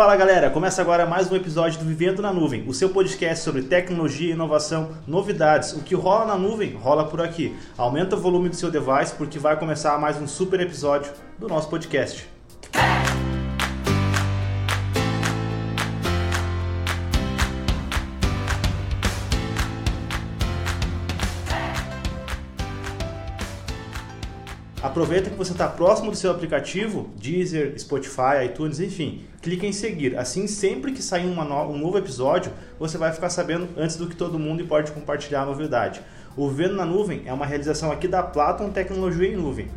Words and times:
Fala 0.00 0.16
galera, 0.16 0.48
começa 0.48 0.80
agora 0.80 1.04
mais 1.04 1.30
um 1.30 1.36
episódio 1.36 1.78
do 1.78 1.84
Vivendo 1.84 2.22
na 2.22 2.32
Nuvem, 2.32 2.66
o 2.66 2.72
seu 2.72 2.88
podcast 2.88 3.44
sobre 3.44 3.60
tecnologia, 3.60 4.32
inovação, 4.32 4.92
novidades. 5.06 5.74
O 5.74 5.82
que 5.82 5.94
rola 5.94 6.24
na 6.24 6.38
nuvem, 6.38 6.72
rola 6.72 7.04
por 7.04 7.20
aqui. 7.20 7.54
Aumenta 7.76 8.16
o 8.16 8.18
volume 8.18 8.48
do 8.48 8.56
seu 8.56 8.70
device 8.70 9.12
porque 9.18 9.38
vai 9.38 9.58
começar 9.58 9.98
mais 9.98 10.16
um 10.16 10.26
super 10.26 10.58
episódio 10.58 11.12
do 11.38 11.46
nosso 11.46 11.68
podcast. 11.68 12.29
Aproveita 25.00 25.30
que 25.30 25.36
você 25.36 25.52
está 25.52 25.66
próximo 25.66 26.10
do 26.10 26.16
seu 26.18 26.30
aplicativo, 26.30 27.08
Deezer, 27.16 27.72
Spotify, 27.80 28.44
iTunes, 28.44 28.80
enfim. 28.80 29.22
Clique 29.40 29.66
em 29.66 29.72
seguir. 29.72 30.14
Assim, 30.18 30.46
sempre 30.46 30.92
que 30.92 31.02
sair 31.02 31.24
no 31.24 31.40
um 31.40 31.78
novo 31.78 31.96
episódio, 31.96 32.52
você 32.78 32.98
vai 32.98 33.10
ficar 33.10 33.30
sabendo 33.30 33.66
antes 33.78 33.96
do 33.96 34.06
que 34.06 34.14
todo 34.14 34.38
mundo 34.38 34.60
e 34.60 34.66
pode 34.66 34.92
compartilhar 34.92 35.40
a 35.40 35.46
novidade. 35.46 36.02
O 36.36 36.50
Vendo 36.50 36.74
na 36.74 36.84
Nuvem 36.84 37.22
é 37.24 37.32
uma 37.32 37.46
realização 37.46 37.90
aqui 37.90 38.06
da 38.06 38.22
Platon 38.22 38.68
Tecnologia 38.68 39.26
em 39.26 39.36
Nuvem. 39.36 39.68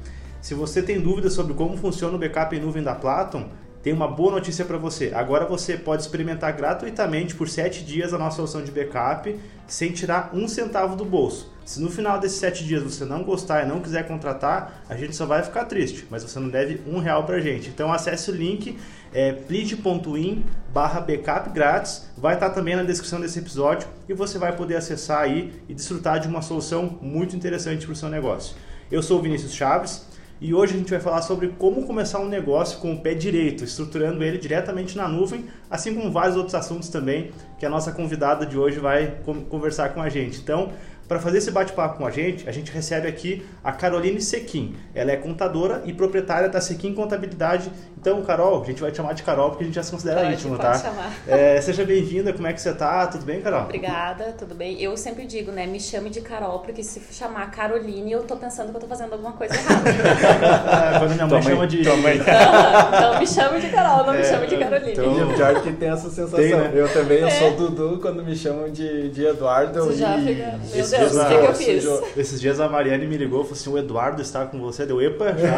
Se 0.42 0.54
você 0.54 0.84
tem 0.84 1.00
dúvidas 1.00 1.32
sobre 1.32 1.54
como 1.54 1.78
funciona 1.78 2.18
o 2.18 2.20
backup 2.20 2.54
em 2.54 2.60
nuvem 2.60 2.84
da 2.84 2.94
Platon, 2.94 3.48
tem 3.82 3.94
uma 3.94 4.10
boa 4.10 4.34
notícia 4.34 4.66
para 4.66 4.78
você. 4.78 5.14
Agora 5.16 5.46
você 5.46 5.78
pode 5.78 6.02
experimentar 6.02 6.52
gratuitamente 6.52 7.34
por 7.34 7.48
7 7.48 7.86
dias 7.86 8.14
a 8.14 8.18
nossa 8.18 8.36
solução 8.36 8.62
de 8.62 8.74
backup 8.74 9.40
sem 9.68 9.94
tirar 9.94 10.32
um 10.34 10.50
centavo 10.50 10.98
do 10.98 11.06
bolso. 11.06 11.53
Se 11.66 11.82
no 11.82 11.90
final 11.90 12.20
desses 12.20 12.40
7 12.40 12.66
dias 12.66 12.84
você 12.84 13.06
não 13.06 13.24
gostar 13.24 13.64
e 13.64 13.68
não 13.68 13.80
quiser 13.80 14.06
contratar, 14.06 14.84
a 14.90 14.96
gente 14.96 15.16
só 15.16 15.26
vai 15.26 15.42
ficar 15.42 15.66
triste, 15.66 16.06
mas 16.10 16.22
você 16.22 16.38
não 16.40 16.50
deve 16.50 16.82
um 16.86 17.00
real 17.00 17.24
para 17.24 17.38
a 17.38 17.40
gente. 17.40 17.70
Então 17.70 17.92
acesse 17.92 18.30
o 18.32 18.36
link 18.36 18.78
é, 19.14 19.32
plead.in 19.32 20.44
barra 20.74 21.00
backup 21.00 21.50
grátis, 21.52 22.10
vai 22.18 22.34
estar 22.34 22.50
também 22.50 22.76
na 22.76 22.84
descrição 22.84 23.22
desse 23.22 23.40
episódio 23.40 23.88
e 24.10 24.14
você 24.14 24.38
vai 24.38 24.56
poder 24.56 24.76
acessar 24.76 25.22
aí 25.22 25.54
e 25.70 25.74
desfrutar 25.74 26.20
de 26.20 26.28
uma 26.28 26.42
solução 26.42 26.98
muito 27.02 27.36
interessante 27.36 27.86
para 27.86 27.94
o 27.94 27.96
seu 27.96 28.10
negócio. 28.10 28.56
Eu 28.92 29.02
sou 29.02 29.20
o 29.20 29.22
Vinícius 29.22 29.54
Chaves, 29.54 30.06
e 30.44 30.54
hoje 30.54 30.74
a 30.74 30.78
gente 30.78 30.90
vai 30.90 31.00
falar 31.00 31.22
sobre 31.22 31.54
como 31.58 31.86
começar 31.86 32.20
um 32.20 32.28
negócio 32.28 32.80
com 32.80 32.94
o 32.94 33.00
pé 33.00 33.14
direito, 33.14 33.64
estruturando 33.64 34.22
ele 34.22 34.38
diretamente 34.38 34.98
na 34.98 35.08
nuvem, 35.08 35.46
assim 35.72 35.96
como 35.96 36.12
vários 36.12 36.36
outros 36.36 36.54
assuntos 36.54 36.90
também 36.90 37.32
que 37.58 37.66
a 37.66 37.70
nossa 37.70 37.94
convidada 37.94 38.46
de 38.46 38.58
hoje 38.58 38.78
vai 38.78 39.20
conversar 39.50 39.94
com 39.94 40.02
a 40.02 40.10
gente. 40.10 40.42
Então, 40.42 40.74
para 41.08 41.20
fazer 41.20 41.40
esse 41.40 41.52
bate-papo 41.52 41.98
com 41.98 42.06
a 42.06 42.12
gente, 42.12 42.48
a 42.48 42.52
gente 42.52 42.72
recebe 42.72 43.08
aqui 43.08 43.46
a 43.64 43.72
Caroline 43.72 44.22
Sequim. 44.22 44.76
Ela 44.96 45.12
é 45.12 45.18
contadora 45.18 45.82
e 45.86 45.94
proprietária 45.94 46.50
da 46.50 46.62
Sequim 46.62 46.94
Contabilidade. 46.94 47.72
Então, 47.98 48.22
Carol, 48.24 48.62
a 48.62 48.66
gente 48.66 48.82
vai 48.82 48.92
te 48.92 48.98
chamar 48.98 49.14
de 49.14 49.24
Carol 49.24 49.50
porque 49.50 49.64
a 49.64 49.68
gente 49.68 49.76
já 49.76 49.84
se 49.84 49.92
considera 49.92 50.22
pode, 50.22 50.34
íntimo, 50.34 50.58
pode 50.58 50.62
tá? 50.62 50.78
Chamar. 50.78 51.14
É, 51.28 51.62
seja 51.62 51.86
bem-vinda, 51.86 52.34
como 52.34 52.48
é 52.48 52.54
que 52.54 52.62
você 52.62 52.74
tá? 52.74 53.08
Tudo 53.08 53.26
bem, 53.26 53.42
Carol? 53.42 53.64
Obrigada, 53.64 54.34
tudo 54.38 54.56
bem. 54.56 54.82
Eu 54.82 54.96
sempre 54.98 55.26
digo, 55.26 55.52
né, 55.52 55.66
me 55.66 55.80
chame 55.80 56.10
de 56.10 56.22
Carol, 56.22 56.60
porque 56.60 56.84
se 56.84 57.02
chamar 57.12 57.50
Caroline, 57.52 58.12
eu 58.12 58.24
tô 58.24 58.36
pensando 58.36 58.72
que 58.72 58.78
eu 58.78 58.82
tô 58.82 58.88
fazendo 58.88 59.14
alguma 59.14 59.34
coisa 59.34 59.56
errada. 59.56 61.00
Quando 61.00 61.14
minha 61.14 61.28
mãe, 61.28 61.42
mãe 61.42 61.42
chama 61.42 61.68
de... 61.68 61.84
Tua 61.84 61.98
mãe. 61.98 62.14
Então, 62.24 62.98
então 62.98 63.20
me 63.20 63.28
chame 63.28 63.60
de 63.60 63.70
Carol, 63.70 64.06
não 64.06 64.14
é, 64.14 64.18
me 64.18 64.24
chame 64.24 64.48
de 64.48 64.58
Caroline. 64.58 64.92
Então, 64.92 65.30
o 65.30 65.38
Jorge 65.38 65.74
tem 65.74 65.90
essa 65.90 66.10
sensação. 66.10 66.40
Tem, 66.40 66.56
né? 66.56 66.72
Eu 66.74 66.92
também, 66.92 67.20
eu 67.20 67.28
é. 67.28 67.32
sou 67.32 67.52
Dudu, 67.52 68.00
quando 68.02 68.24
me 68.24 68.36
chamam 68.36 68.70
de, 68.70 69.10
de 69.10 69.26
Eduardo, 69.26 69.80
eu... 69.80 69.96
já 69.96 70.18
fica... 70.20 70.60
O 70.94 71.28
que, 71.28 71.38
que 71.38 71.46
eu 71.46 71.54
fiz? 71.54 71.86
Esses 72.18 72.40
dias 72.40 72.60
a 72.60 72.70
Mariane 72.70 73.08
me 73.08 73.18
ligou 73.18 73.42
e 73.42 73.44
falou 73.44 73.58
assim: 73.60 73.70
o 73.70 73.78
Eduardo 73.78 74.22
está 74.22 74.46
com 74.46 74.60
você. 74.60 74.86
Deu 74.86 75.02
epa, 75.02 75.34
já. 75.38 75.58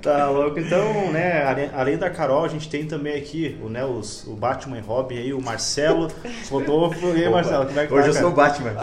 tá 0.00 0.28
louco. 0.30 0.58
Então, 0.58 1.10
né, 1.12 1.70
além 1.74 1.96
da 1.96 2.10
Carol, 2.10 2.44
a 2.44 2.48
gente 2.48 2.68
tem 2.68 2.86
também 2.86 3.16
aqui 3.16 3.58
o, 3.62 3.68
né, 3.68 3.84
os, 3.84 4.26
o 4.26 4.32
Batman 4.32 4.78
e 4.78 4.80
Robin 4.80 5.18
aí, 5.18 5.32
o 5.32 5.40
Marcelo, 5.40 6.10
fotógrafo. 6.44 7.06
E 7.16 7.24
aí, 7.24 7.30
Marcelo, 7.30 7.66
como 7.66 7.80
é 7.80 7.86
que 7.86 7.94
Hoje 7.94 8.02
tá, 8.02 8.08
eu 8.08 8.14
cara? 8.14 8.24
sou 8.24 8.30
o 8.30 8.34
Batman. 8.34 8.74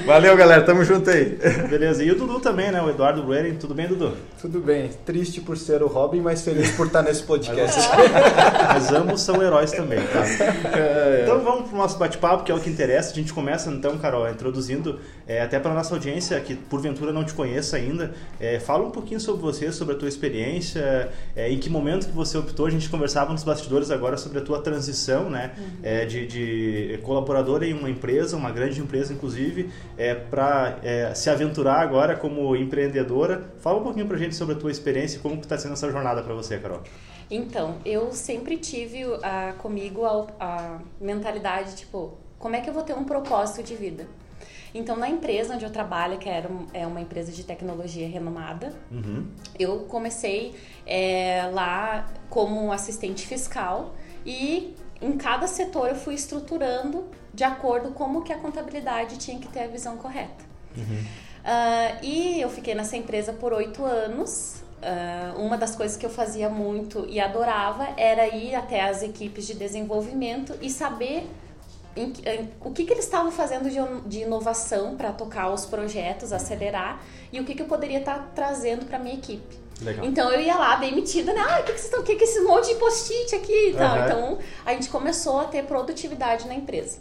Valeu, 0.06 0.36
galera. 0.36 0.62
Tamo 0.62 0.84
junto 0.84 1.08
aí. 1.10 1.38
Beleza. 1.68 2.02
E 2.04 2.10
o 2.10 2.16
Dudu 2.16 2.40
também, 2.40 2.70
né? 2.70 2.80
O 2.82 2.90
Eduardo 2.90 3.22
Brueren. 3.22 3.54
Tudo 3.54 3.74
bem, 3.74 3.86
Dudu? 3.86 4.12
Tudo 4.40 4.60
bem. 4.60 4.90
Triste 5.04 5.40
por 5.40 5.56
ser 5.56 5.82
o 5.82 5.86
Robin, 5.86 6.20
mas 6.20 6.42
feliz 6.42 6.70
por 6.72 6.86
estar 6.86 7.02
nesse 7.02 7.22
podcast. 7.22 7.80
Mas 8.72 8.92
ambos 8.92 9.20
são 9.20 9.42
heróis 9.42 9.70
também, 9.72 9.98
tá? 10.00 10.24
É, 10.76 11.20
é. 11.20 11.22
Então 11.22 11.40
vamos 11.40 11.68
pro 11.68 11.76
nosso 11.76 11.98
bate-papo, 11.98 12.39
que 12.42 12.52
é 12.52 12.54
o 12.54 12.60
que 12.60 12.68
interessa. 12.68 13.12
A 13.12 13.14
gente 13.14 13.32
começa 13.32 13.70
então, 13.70 13.98
Carol, 13.98 14.28
introduzindo 14.28 14.98
é, 15.26 15.42
até 15.42 15.58
para 15.58 15.74
nossa 15.74 15.94
audiência 15.94 16.40
que 16.40 16.54
porventura 16.54 17.12
não 17.12 17.24
te 17.24 17.34
conheça 17.34 17.76
ainda, 17.76 18.12
é, 18.38 18.58
fala 18.58 18.84
um 18.84 18.90
pouquinho 18.90 19.20
sobre 19.20 19.42
você, 19.42 19.70
sobre 19.72 19.94
a 19.94 19.98
tua 19.98 20.08
experiência, 20.08 21.10
é, 21.36 21.50
em 21.50 21.58
que 21.58 21.68
momento 21.68 22.06
que 22.06 22.12
você 22.12 22.36
optou. 22.36 22.66
A 22.66 22.70
gente 22.70 22.88
conversava 22.88 23.32
nos 23.32 23.44
bastidores 23.44 23.90
agora 23.90 24.16
sobre 24.16 24.38
a 24.38 24.42
tua 24.42 24.60
transição, 24.60 25.30
né, 25.30 25.52
uhum. 25.56 25.64
É, 25.82 26.04
de, 26.04 26.26
de 26.26 26.98
colaboradora 27.02 27.66
em 27.66 27.72
uma 27.72 27.88
empresa, 27.88 28.36
uma 28.36 28.50
grande 28.50 28.80
empresa 28.80 29.12
inclusive, 29.12 29.70
é, 29.96 30.14
para 30.14 30.78
é, 30.82 31.14
se 31.14 31.30
aventurar 31.30 31.80
agora 31.80 32.16
como 32.16 32.56
empreendedora. 32.56 33.52
Fala 33.58 33.78
um 33.78 33.82
pouquinho 33.82 34.06
para 34.06 34.16
a 34.16 34.18
gente 34.18 34.34
sobre 34.34 34.54
a 34.54 34.58
tua 34.58 34.70
experiência 34.70 35.16
e 35.16 35.20
como 35.20 35.40
está 35.40 35.56
sendo 35.56 35.72
essa 35.72 35.90
jornada 35.90 36.22
para 36.22 36.34
você, 36.34 36.58
Carol. 36.58 36.82
Então, 37.30 37.78
eu 37.84 38.12
sempre 38.12 38.56
tive 38.56 39.04
uh, 39.04 39.20
comigo 39.58 40.04
a, 40.04 40.26
a 40.40 40.80
mentalidade, 41.00 41.76
tipo, 41.76 42.18
como 42.40 42.56
é 42.56 42.60
que 42.60 42.68
eu 42.68 42.74
vou 42.74 42.82
ter 42.82 42.94
um 42.94 43.04
propósito 43.04 43.62
de 43.62 43.76
vida? 43.76 44.08
Então, 44.74 44.96
na 44.96 45.08
empresa 45.08 45.54
onde 45.54 45.64
eu 45.64 45.70
trabalho, 45.70 46.18
que 46.18 46.28
era, 46.28 46.48
é 46.72 46.86
uma 46.86 47.00
empresa 47.00 47.30
de 47.30 47.44
tecnologia 47.44 48.08
renomada, 48.08 48.72
uhum. 48.90 49.26
eu 49.58 49.80
comecei 49.80 50.54
é, 50.86 51.48
lá 51.52 52.08
como 52.28 52.72
assistente 52.72 53.26
fiscal 53.26 53.94
e 54.24 54.74
em 55.02 55.12
cada 55.16 55.46
setor 55.46 55.88
eu 55.88 55.96
fui 55.96 56.14
estruturando 56.14 57.04
de 57.34 57.44
acordo 57.44 57.90
com 57.90 58.04
como 58.04 58.22
que 58.22 58.32
a 58.32 58.38
contabilidade 58.38 59.18
tinha 59.18 59.38
que 59.38 59.48
ter 59.48 59.64
a 59.64 59.66
visão 59.66 59.96
correta. 59.96 60.44
Uhum. 60.76 61.04
Uh, 61.40 62.04
e 62.04 62.40
eu 62.40 62.48
fiquei 62.48 62.74
nessa 62.74 62.96
empresa 62.96 63.32
por 63.32 63.52
oito 63.52 63.84
anos. 63.84 64.62
Uh, 64.80 65.38
uma 65.38 65.58
das 65.58 65.76
coisas 65.76 65.96
que 65.96 66.06
eu 66.06 66.10
fazia 66.10 66.48
muito 66.48 67.06
e 67.06 67.20
adorava 67.20 67.88
era 67.98 68.26
ir 68.34 68.54
até 68.54 68.80
as 68.82 69.02
equipes 69.02 69.46
de 69.46 69.54
desenvolvimento 69.54 70.56
e 70.62 70.70
saber 70.70 71.28
em, 71.96 72.12
em, 72.24 72.50
o 72.60 72.70
que, 72.70 72.84
que 72.84 72.92
eles 72.92 73.04
estavam 73.04 73.30
fazendo 73.30 73.68
de, 73.70 73.78
de 74.08 74.20
inovação 74.20 74.96
para 74.96 75.12
tocar 75.12 75.52
os 75.52 75.66
projetos, 75.66 76.32
acelerar, 76.32 77.02
e 77.32 77.40
o 77.40 77.44
que, 77.44 77.54
que 77.54 77.62
eu 77.62 77.66
poderia 77.66 77.98
estar 77.98 78.18
tá 78.18 78.28
trazendo 78.34 78.86
para 78.86 78.98
minha 78.98 79.14
equipe. 79.14 79.58
Legal. 79.82 80.04
Então 80.04 80.30
eu 80.30 80.40
ia 80.40 80.56
lá, 80.56 80.76
bem 80.76 80.94
metida, 80.94 81.32
né? 81.32 81.40
Ah, 81.40 81.60
o 81.60 81.64
que, 81.64 81.72
que 81.72 81.78
vocês 81.78 81.84
estão. 81.84 82.00
O 82.00 82.02
que, 82.04 82.16
que 82.16 82.24
esse 82.24 82.40
monte 82.40 82.68
de 82.68 82.74
post-it 82.74 83.34
aqui 83.34 83.70
e 83.70 83.74
tal. 83.74 83.96
Uhum. 83.96 84.04
Então 84.04 84.38
a 84.66 84.72
gente 84.72 84.88
começou 84.90 85.40
a 85.40 85.44
ter 85.44 85.64
produtividade 85.64 86.46
na 86.46 86.54
empresa. 86.54 86.98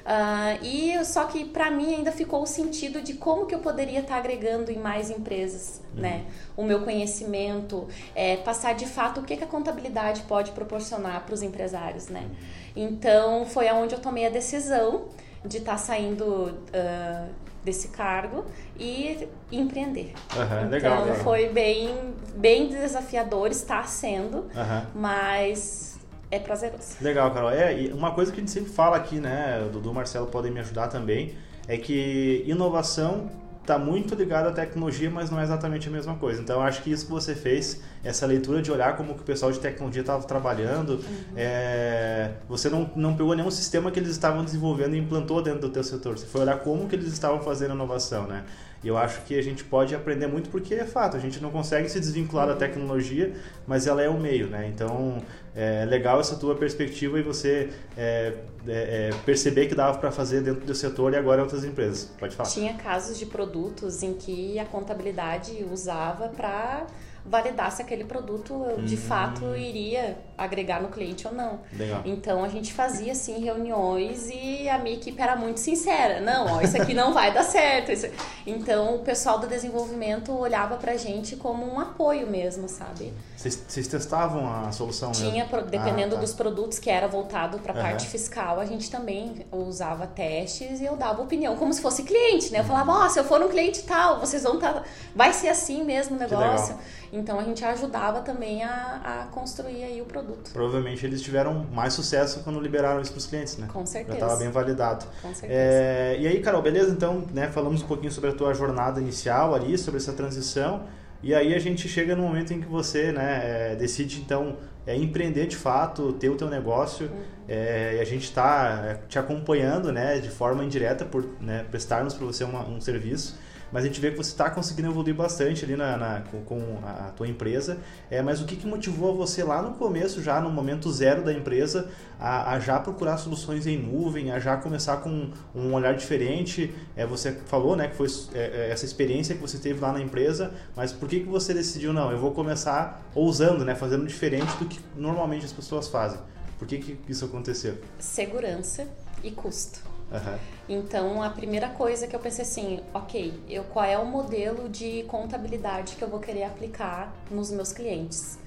Uh, 0.00 0.64
e 0.64 1.04
só 1.04 1.24
que 1.24 1.44
para 1.44 1.70
mim 1.70 1.94
ainda 1.94 2.10
ficou 2.10 2.42
o 2.42 2.46
sentido 2.46 3.00
de 3.00 3.14
como 3.14 3.46
que 3.46 3.54
eu 3.54 3.58
poderia 3.58 4.00
estar 4.00 4.14
tá 4.14 4.18
agregando 4.18 4.70
em 4.70 4.78
mais 4.78 5.10
empresas, 5.10 5.80
uhum. 5.94 6.00
né? 6.00 6.24
O 6.56 6.62
meu 6.62 6.82
conhecimento, 6.82 7.86
é, 8.14 8.36
passar 8.36 8.74
de 8.74 8.86
fato 8.86 9.20
o 9.20 9.24
que, 9.24 9.36
que 9.36 9.44
a 9.44 9.46
contabilidade 9.46 10.22
pode 10.22 10.52
proporcionar 10.52 11.24
para 11.24 11.34
os 11.34 11.42
empresários, 11.42 12.08
né? 12.08 12.22
Uhum. 12.22 12.84
Então 12.84 13.46
foi 13.46 13.68
aonde 13.68 13.94
eu 13.94 14.00
tomei 14.00 14.26
a 14.26 14.30
decisão 14.30 15.04
de 15.44 15.58
estar 15.58 15.72
tá 15.72 15.78
saindo 15.78 16.24
uh, 16.24 17.28
desse 17.64 17.88
cargo 17.88 18.44
e 18.78 19.28
empreender. 19.52 20.14
Uhum, 20.34 20.44
então 20.44 20.68
legal, 20.68 21.04
legal. 21.04 21.16
foi 21.22 21.48
bem, 21.48 22.14
bem 22.34 22.68
desafiador, 22.68 23.48
está 23.48 23.82
sendo, 23.84 24.46
mas 24.94 25.89
é 26.30 26.38
prazeroso. 26.38 26.96
Legal, 27.00 27.32
Carol. 27.32 27.50
É, 27.50 27.90
uma 27.92 28.12
coisa 28.12 28.30
que 28.30 28.38
a 28.38 28.40
gente 28.40 28.50
sempre 28.50 28.70
fala 28.70 28.96
aqui, 28.96 29.20
né, 29.20 29.64
o 29.66 29.70
Dudu 29.70 29.90
e 29.90 29.94
Marcelo 29.94 30.26
podem 30.26 30.50
me 30.50 30.60
ajudar 30.60 30.88
também, 30.88 31.34
é 31.66 31.76
que 31.76 32.44
inovação 32.46 33.30
está 33.60 33.78
muito 33.78 34.14
ligada 34.14 34.48
à 34.48 34.52
tecnologia, 34.52 35.10
mas 35.10 35.30
não 35.30 35.38
é 35.38 35.44
exatamente 35.44 35.88
a 35.88 35.90
mesma 35.92 36.16
coisa. 36.16 36.40
Então, 36.40 36.60
acho 36.60 36.82
que 36.82 36.90
isso 36.90 37.06
que 37.06 37.12
você 37.12 37.34
fez, 37.34 37.80
essa 38.02 38.26
leitura 38.26 38.60
de 38.60 38.72
olhar 38.72 38.96
como 38.96 39.14
que 39.14 39.20
o 39.20 39.24
pessoal 39.24 39.52
de 39.52 39.60
tecnologia 39.60 40.00
estava 40.00 40.24
trabalhando, 40.24 40.94
uhum. 40.94 41.00
é, 41.36 42.32
você 42.48 42.68
não, 42.68 42.90
não 42.96 43.14
pegou 43.14 43.34
nenhum 43.36 43.50
sistema 43.50 43.90
que 43.90 44.00
eles 44.00 44.10
estavam 44.10 44.44
desenvolvendo 44.44 44.94
e 44.94 44.98
implantou 44.98 45.42
dentro 45.42 45.60
do 45.60 45.70
teu 45.70 45.84
setor. 45.84 46.18
Você 46.18 46.26
foi 46.26 46.40
olhar 46.40 46.58
como 46.60 46.88
que 46.88 46.96
eles 46.96 47.12
estavam 47.12 47.40
fazendo 47.42 47.72
a 47.72 47.74
inovação, 47.74 48.26
né? 48.26 48.44
E 48.82 48.88
eu 48.88 48.96
acho 48.96 49.22
que 49.22 49.38
a 49.38 49.42
gente 49.42 49.62
pode 49.62 49.94
aprender 49.94 50.26
muito 50.26 50.48
porque 50.48 50.74
é 50.74 50.86
fato, 50.86 51.16
a 51.16 51.20
gente 51.20 51.40
não 51.40 51.50
consegue 51.50 51.88
se 51.88 52.00
desvincular 52.00 52.46
da 52.46 52.56
tecnologia, 52.56 53.34
mas 53.66 53.86
ela 53.86 54.02
é 54.02 54.08
o 54.08 54.18
meio, 54.18 54.46
né? 54.46 54.70
Então 54.72 55.22
é 55.54 55.84
legal 55.84 56.18
essa 56.18 56.36
tua 56.36 56.54
perspectiva 56.54 57.18
e 57.18 57.22
você 57.22 57.68
é, 57.96 58.34
é, 58.66 59.08
é 59.08 59.10
perceber 59.26 59.66
que 59.66 59.74
dava 59.74 59.98
para 59.98 60.10
fazer 60.10 60.40
dentro 60.40 60.64
do 60.64 60.74
setor 60.74 61.12
e 61.12 61.16
agora 61.16 61.40
em 61.40 61.42
outras 61.42 61.64
empresas. 61.64 62.10
Pode 62.18 62.34
falar. 62.34 62.48
Tinha 62.48 62.74
casos 62.74 63.18
de 63.18 63.26
produtos 63.26 64.02
em 64.02 64.14
que 64.14 64.58
a 64.58 64.64
contabilidade 64.64 65.62
usava 65.70 66.28
para 66.28 66.86
validar 67.24 67.70
se 67.72 67.82
aquele 67.82 68.04
produto 68.04 68.80
de 68.84 68.94
hum. 68.94 68.98
fato 68.98 69.56
iria 69.56 70.18
agregar 70.36 70.80
no 70.80 70.88
cliente 70.88 71.26
ou 71.26 71.34
não. 71.34 71.60
Legal. 71.72 72.02
Então 72.04 72.42
a 72.42 72.48
gente 72.48 72.72
fazia 72.72 73.12
assim 73.12 73.40
reuniões 73.40 74.30
e 74.32 74.68
a 74.68 74.78
minha 74.78 74.96
equipe 74.96 75.20
era 75.20 75.36
muito 75.36 75.60
sincera. 75.60 76.20
Não, 76.20 76.56
ó, 76.56 76.60
isso 76.62 76.80
aqui 76.80 76.94
não 76.94 77.12
vai 77.12 77.32
dar 77.32 77.44
certo. 77.44 77.92
Isso... 77.92 78.06
Então 78.46 78.96
o 78.96 78.98
pessoal 79.00 79.38
do 79.38 79.46
desenvolvimento 79.46 80.32
olhava 80.32 80.76
pra 80.76 80.96
gente 80.96 81.36
como 81.36 81.66
um 81.66 81.78
apoio 81.78 82.26
mesmo, 82.26 82.68
sabe? 82.68 83.12
Vocês 83.36 83.86
testavam 83.86 84.50
a 84.50 84.72
solução? 84.72 85.12
Tinha, 85.12 85.46
mesmo? 85.46 85.62
dependendo 85.62 86.14
ah, 86.14 86.18
tá. 86.18 86.20
dos 86.20 86.34
produtos 86.34 86.78
que 86.78 86.90
era 86.90 87.06
voltado 87.06 87.58
para 87.58 87.72
a 87.72 87.76
uhum. 87.76 87.82
parte 87.82 88.06
fiscal, 88.06 88.60
a 88.60 88.64
gente 88.64 88.90
também 88.90 89.46
usava 89.50 90.06
testes 90.06 90.80
e 90.80 90.84
eu 90.84 90.96
dava 90.96 91.22
opinião, 91.22 91.56
como 91.56 91.72
se 91.72 91.80
fosse 91.80 92.02
cliente, 92.02 92.50
né? 92.52 92.60
Eu 92.60 92.64
falava, 92.64 92.92
ó, 92.92 93.06
oh, 93.06 93.10
se 93.10 93.18
eu 93.18 93.24
for 93.24 93.42
um 93.42 93.48
cliente 93.48 93.82
tal, 93.82 94.20
vocês 94.20 94.42
vão 94.42 94.54
estar. 94.54 94.74
Tá... 94.74 94.82
Vai 95.14 95.32
ser 95.32 95.48
assim 95.48 95.84
mesmo 95.84 96.16
o 96.16 96.18
negócio. 96.18 96.76
Então 97.12 97.40
a 97.40 97.42
gente 97.42 97.64
ajudava 97.64 98.20
também 98.20 98.62
a, 98.62 99.00
a 99.04 99.26
construir 99.32 99.82
aí 99.82 100.00
o 100.00 100.04
produto. 100.04 100.50
Provavelmente 100.52 101.04
eles 101.04 101.20
tiveram 101.20 101.66
mais 101.72 101.92
sucesso 101.92 102.42
quando 102.44 102.60
liberaram 102.60 103.00
isso 103.00 103.10
para 103.10 103.18
os 103.18 103.26
clientes, 103.26 103.56
né? 103.56 103.68
Com 103.72 103.84
certeza. 103.84 104.18
Já 104.18 104.26
estava 104.26 104.40
bem 104.40 104.50
validado. 104.50 105.06
Com 105.20 105.34
certeza. 105.34 105.52
É, 105.52 106.16
e 106.20 106.26
aí, 106.26 106.40
Carol, 106.40 106.62
beleza? 106.62 106.92
Então, 106.92 107.24
né, 107.32 107.48
falamos 107.48 107.82
um 107.82 107.86
pouquinho 107.86 108.12
sobre 108.12 108.30
a 108.30 108.32
tua 108.32 108.54
jornada 108.54 109.00
inicial 109.00 109.54
ali, 109.54 109.76
sobre 109.76 109.98
essa 109.98 110.12
transição. 110.12 110.84
E 111.22 111.34
aí 111.34 111.54
a 111.54 111.58
gente 111.58 111.88
chega 111.88 112.14
no 112.14 112.22
momento 112.22 112.52
em 112.52 112.60
que 112.60 112.68
você 112.68 113.12
né, 113.12 113.72
é, 113.72 113.76
decide 113.76 114.20
então 114.20 114.56
é, 114.86 114.96
empreender 114.96 115.46
de 115.46 115.56
fato, 115.56 116.12
ter 116.14 116.30
o 116.30 116.36
teu 116.36 116.48
negócio. 116.48 117.06
Uhum. 117.06 117.22
É, 117.48 117.96
e 117.96 118.00
a 118.00 118.04
gente 118.04 118.24
está 118.24 118.84
é, 118.86 118.94
te 119.08 119.18
acompanhando 119.18 119.92
né, 119.92 120.18
de 120.20 120.30
forma 120.30 120.64
indireta 120.64 121.04
por 121.04 121.26
né, 121.40 121.66
prestarmos 121.70 122.14
para 122.14 122.24
você 122.24 122.44
uma, 122.44 122.66
um 122.66 122.80
serviço 122.80 123.36
mas 123.72 123.84
a 123.84 123.86
gente 123.86 124.00
vê 124.00 124.10
que 124.10 124.16
você 124.16 124.30
está 124.30 124.50
conseguindo 124.50 124.88
evoluir 124.88 125.14
bastante 125.14 125.64
ali 125.64 125.76
na, 125.76 125.96
na 125.96 126.20
com, 126.30 126.42
com, 126.42 126.78
a 126.84 127.10
tua 127.16 127.28
empresa. 127.28 127.78
É, 128.10 128.22
mas 128.22 128.40
o 128.40 128.44
que, 128.44 128.56
que 128.56 128.66
motivou 128.66 129.14
você 129.16 129.42
lá 129.44 129.62
no 129.62 129.74
começo, 129.74 130.22
já 130.22 130.40
no 130.40 130.50
momento 130.50 130.90
zero 130.90 131.24
da 131.24 131.32
empresa, 131.32 131.90
a, 132.18 132.52
a 132.52 132.60
já 132.60 132.78
procurar 132.78 133.16
soluções 133.18 133.66
em 133.66 133.76
nuvem, 133.76 134.30
a 134.32 134.38
já 134.38 134.56
começar 134.56 134.98
com 134.98 135.30
um 135.54 135.72
olhar 135.72 135.94
diferente? 135.94 136.74
É, 136.96 137.06
você 137.06 137.32
falou 137.46 137.76
né, 137.76 137.88
que 137.88 137.96
foi 137.96 138.08
é, 138.34 138.38
é, 138.38 138.70
essa 138.70 138.84
experiência 138.84 139.34
que 139.34 139.40
você 139.40 139.58
teve 139.58 139.80
lá 139.80 139.92
na 139.92 140.00
empresa, 140.00 140.52
mas 140.76 140.92
por 140.92 141.08
que, 141.08 141.20
que 141.20 141.28
você 141.28 141.54
decidiu, 141.54 141.92
não, 141.92 142.10
eu 142.10 142.18
vou 142.18 142.32
começar 142.32 143.02
ousando, 143.14 143.64
né, 143.64 143.74
fazendo 143.74 144.06
diferente 144.06 144.56
do 144.56 144.66
que 144.66 144.80
normalmente 144.96 145.44
as 145.44 145.52
pessoas 145.52 145.88
fazem? 145.88 146.18
Por 146.58 146.68
que, 146.68 146.78
que 146.78 146.98
isso 147.08 147.24
aconteceu? 147.24 147.78
Segurança 147.98 148.86
e 149.24 149.30
custo. 149.30 149.80
Uhum. 150.12 150.38
Então, 150.72 151.20
a 151.20 151.28
primeira 151.28 151.68
coisa 151.70 152.06
que 152.06 152.14
eu 152.14 152.20
pensei 152.20 152.44
assim, 152.44 152.78
ok, 152.94 153.34
eu, 153.48 153.64
qual 153.64 153.84
é 153.84 153.98
o 153.98 154.06
modelo 154.06 154.68
de 154.68 155.02
contabilidade 155.08 155.96
que 155.96 156.02
eu 156.02 156.08
vou 156.08 156.20
querer 156.20 156.44
aplicar 156.44 157.12
nos 157.28 157.50
meus 157.50 157.72
clientes? 157.72 158.38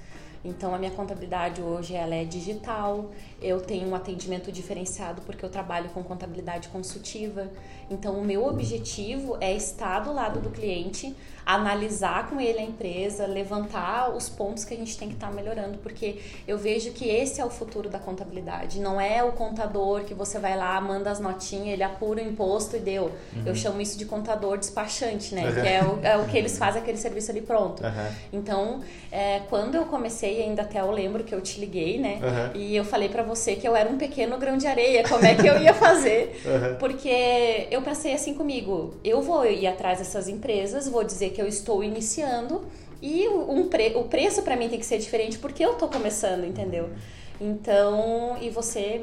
Então, 0.44 0.74
a 0.74 0.78
minha 0.78 0.90
contabilidade 0.90 1.62
hoje 1.62 1.94
ela 1.94 2.14
é 2.14 2.24
digital, 2.24 3.10
eu 3.40 3.60
tenho 3.60 3.88
um 3.88 3.94
atendimento 3.94 4.52
diferenciado 4.52 5.22
porque 5.22 5.44
eu 5.44 5.48
trabalho 5.48 5.88
com 5.90 6.02
contabilidade 6.02 6.68
consultiva. 6.68 7.50
Então, 7.90 8.14
o 8.14 8.24
meu 8.24 8.46
objetivo 8.46 9.36
é 9.40 9.54
estar 9.54 10.00
do 10.00 10.12
lado 10.12 10.40
do 10.40 10.50
cliente, 10.50 11.14
analisar 11.44 12.28
com 12.28 12.40
ele 12.40 12.58
a 12.58 12.62
empresa, 12.62 13.26
levantar 13.26 14.14
os 14.14 14.28
pontos 14.28 14.64
que 14.64 14.72
a 14.72 14.76
gente 14.76 14.96
tem 14.96 15.08
que 15.08 15.14
estar 15.14 15.28
tá 15.28 15.32
melhorando, 15.32 15.78
porque 15.78 16.20
eu 16.48 16.56
vejo 16.56 16.92
que 16.92 17.08
esse 17.08 17.40
é 17.40 17.44
o 17.44 17.50
futuro 17.50 17.88
da 17.88 17.98
contabilidade. 17.98 18.80
Não 18.80 19.00
é 19.00 19.22
o 19.22 19.32
contador 19.32 20.04
que 20.04 20.14
você 20.14 20.38
vai 20.38 20.56
lá, 20.56 20.80
manda 20.80 21.10
as 21.10 21.20
notinhas, 21.20 21.74
ele 21.74 21.82
apura 21.82 22.22
o 22.22 22.26
imposto 22.26 22.76
e 22.76 22.80
deu. 22.80 23.04
Uhum. 23.04 23.42
Eu 23.44 23.54
chamo 23.54 23.80
isso 23.80 23.98
de 23.98 24.06
contador 24.06 24.56
despachante, 24.58 25.34
né? 25.34 25.44
Uhum. 25.48 25.54
Que 25.64 25.68
é 25.68 25.82
o, 25.82 26.00
é 26.02 26.16
o, 26.18 26.26
que 26.26 26.36
eles 26.36 26.58
fazem 26.58 26.82
aquele 26.82 26.98
serviço 26.98 27.30
ali 27.30 27.40
pronto. 27.40 27.82
Uhum. 27.82 28.14
Então, 28.32 28.80
é, 29.10 29.40
quando 29.48 29.76
eu 29.76 29.86
comecei, 29.86 30.33
ainda 30.40 30.62
até 30.62 30.80
eu 30.80 30.90
lembro 30.90 31.24
que 31.24 31.34
eu 31.34 31.40
te 31.40 31.60
liguei, 31.60 31.98
né? 31.98 32.20
E 32.54 32.74
eu 32.74 32.84
falei 32.84 33.08
para 33.08 33.22
você 33.22 33.56
que 33.56 33.66
eu 33.66 33.74
era 33.74 33.88
um 33.88 33.98
pequeno 33.98 34.38
grão 34.38 34.56
de 34.56 34.66
areia, 34.66 35.02
como 35.08 35.24
é 35.24 35.34
que 35.34 35.46
eu 35.46 35.60
ia 35.60 35.74
fazer? 35.74 36.40
Porque 36.78 37.68
eu 37.70 37.82
pensei 37.82 38.14
assim 38.14 38.34
comigo, 38.34 38.94
eu 39.04 39.22
vou 39.22 39.44
ir 39.46 39.66
atrás 39.66 39.98
dessas 39.98 40.28
empresas, 40.28 40.88
vou 40.88 41.04
dizer 41.04 41.30
que 41.30 41.40
eu 41.40 41.46
estou 41.46 41.82
iniciando 41.82 42.64
e 43.02 43.28
um 43.28 43.68
pre 43.68 43.92
o 43.96 44.04
preço 44.04 44.42
para 44.42 44.56
mim 44.56 44.68
tem 44.68 44.78
que 44.78 44.86
ser 44.86 44.98
diferente 44.98 45.38
porque 45.38 45.64
eu 45.64 45.72
estou 45.72 45.88
começando, 45.88 46.44
entendeu? 46.44 46.88
Então, 47.40 48.36
e 48.40 48.48
você 48.48 49.02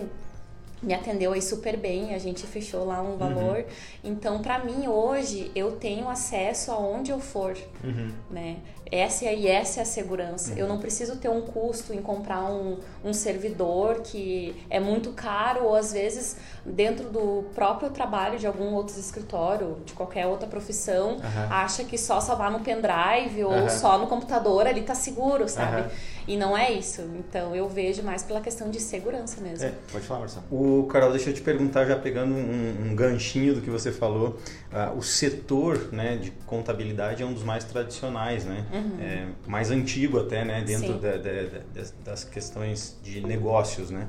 me 0.81 0.93
atendeu 0.93 1.33
aí 1.33 1.41
super 1.41 1.77
bem, 1.77 2.15
a 2.15 2.17
gente 2.17 2.47
fechou 2.47 2.83
lá 2.85 3.01
um 3.01 3.15
valor. 3.15 3.57
Uhum. 3.57 3.63
Então, 4.03 4.41
para 4.41 4.59
mim 4.59 4.87
hoje, 4.87 5.51
eu 5.53 5.73
tenho 5.73 6.09
acesso 6.09 6.71
aonde 6.71 7.11
eu 7.11 7.19
for, 7.19 7.55
uhum. 7.83 8.11
né? 8.31 8.57
Essa 8.91 9.25
e 9.25 9.47
essa 9.47 9.79
é 9.79 9.83
a 9.83 9.85
segurança. 9.85 10.51
Uhum. 10.51 10.57
Eu 10.57 10.67
não 10.67 10.77
preciso 10.77 11.15
ter 11.15 11.29
um 11.29 11.41
custo 11.41 11.93
em 11.93 12.01
comprar 12.01 12.43
um, 12.43 12.77
um 13.03 13.13
servidor 13.13 14.01
que 14.01 14.55
é 14.69 14.79
muito 14.79 15.11
caro 15.11 15.65
ou 15.65 15.75
às 15.75 15.93
vezes 15.93 16.35
dentro 16.65 17.09
do 17.09 17.45
próprio 17.55 17.89
trabalho 17.89 18.37
de 18.37 18.45
algum 18.45 18.73
outro 18.73 18.99
escritório, 18.99 19.77
de 19.85 19.93
qualquer 19.93 20.27
outra 20.27 20.47
profissão, 20.47 21.17
acha 21.49 21.83
que 21.83 21.97
só 21.97 22.19
salvar 22.19 22.51
no 22.51 22.59
pendrive 22.59 23.43
ou 23.43 23.69
só 23.69 23.97
no 23.97 24.07
computador 24.07 24.67
ali 24.67 24.81
tá 24.81 24.93
seguro, 24.93 25.47
sabe? 25.47 25.89
E 26.27 26.37
não 26.37 26.57
é 26.57 26.71
isso. 26.71 27.01
Então 27.17 27.55
eu 27.55 27.67
vejo 27.67 28.03
mais 28.03 28.23
pela 28.23 28.41
questão 28.41 28.69
de 28.69 28.79
segurança 28.79 29.41
mesmo. 29.41 29.65
É, 29.65 29.73
pode 29.91 30.05
falar, 30.05 30.19
Marcelo. 30.21 30.45
O 30.51 30.85
Carol, 30.87 31.11
deixa 31.11 31.29
eu 31.29 31.33
te 31.33 31.41
perguntar, 31.41 31.85
já 31.85 31.95
pegando 31.95 32.33
um, 32.33 32.91
um 32.91 32.95
ganchinho 32.95 33.55
do 33.55 33.61
que 33.61 33.69
você 33.69 33.91
falou, 33.91 34.37
uh, 34.71 34.97
o 34.97 35.01
setor 35.01 35.89
né, 35.91 36.17
de 36.17 36.31
contabilidade 36.45 37.23
é 37.23 37.25
um 37.25 37.33
dos 37.33 37.43
mais 37.43 37.63
tradicionais, 37.63 38.45
né? 38.45 38.65
Uhum. 38.71 38.80
É, 38.99 39.27
mais 39.47 39.71
antigo 39.71 40.19
até, 40.19 40.43
né? 40.45 40.61
Dentro 40.61 40.93
da, 40.99 41.11
da, 41.17 41.31
da, 41.73 41.83
das 42.03 42.23
questões 42.23 42.97
de 43.03 43.21
negócios, 43.21 43.89
né? 43.89 44.07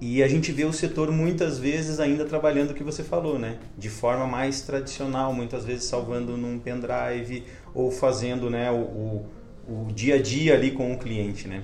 E 0.00 0.20
a 0.20 0.26
gente 0.26 0.50
vê 0.50 0.64
o 0.64 0.72
setor 0.72 1.12
muitas 1.12 1.60
vezes 1.60 2.00
ainda 2.00 2.24
trabalhando 2.24 2.72
o 2.72 2.74
que 2.74 2.82
você 2.82 3.04
falou, 3.04 3.38
né? 3.38 3.58
De 3.78 3.88
forma 3.88 4.26
mais 4.26 4.62
tradicional, 4.62 5.32
muitas 5.32 5.64
vezes 5.64 5.84
salvando 5.84 6.36
num 6.36 6.58
pendrive 6.58 7.44
ou 7.72 7.90
fazendo 7.90 8.50
né, 8.50 8.68
o, 8.70 8.74
o, 8.74 9.26
o 9.68 9.92
dia 9.92 10.16
a 10.16 10.22
dia 10.22 10.54
ali 10.54 10.72
com 10.72 10.92
o 10.92 10.98
cliente, 10.98 11.46
né? 11.46 11.62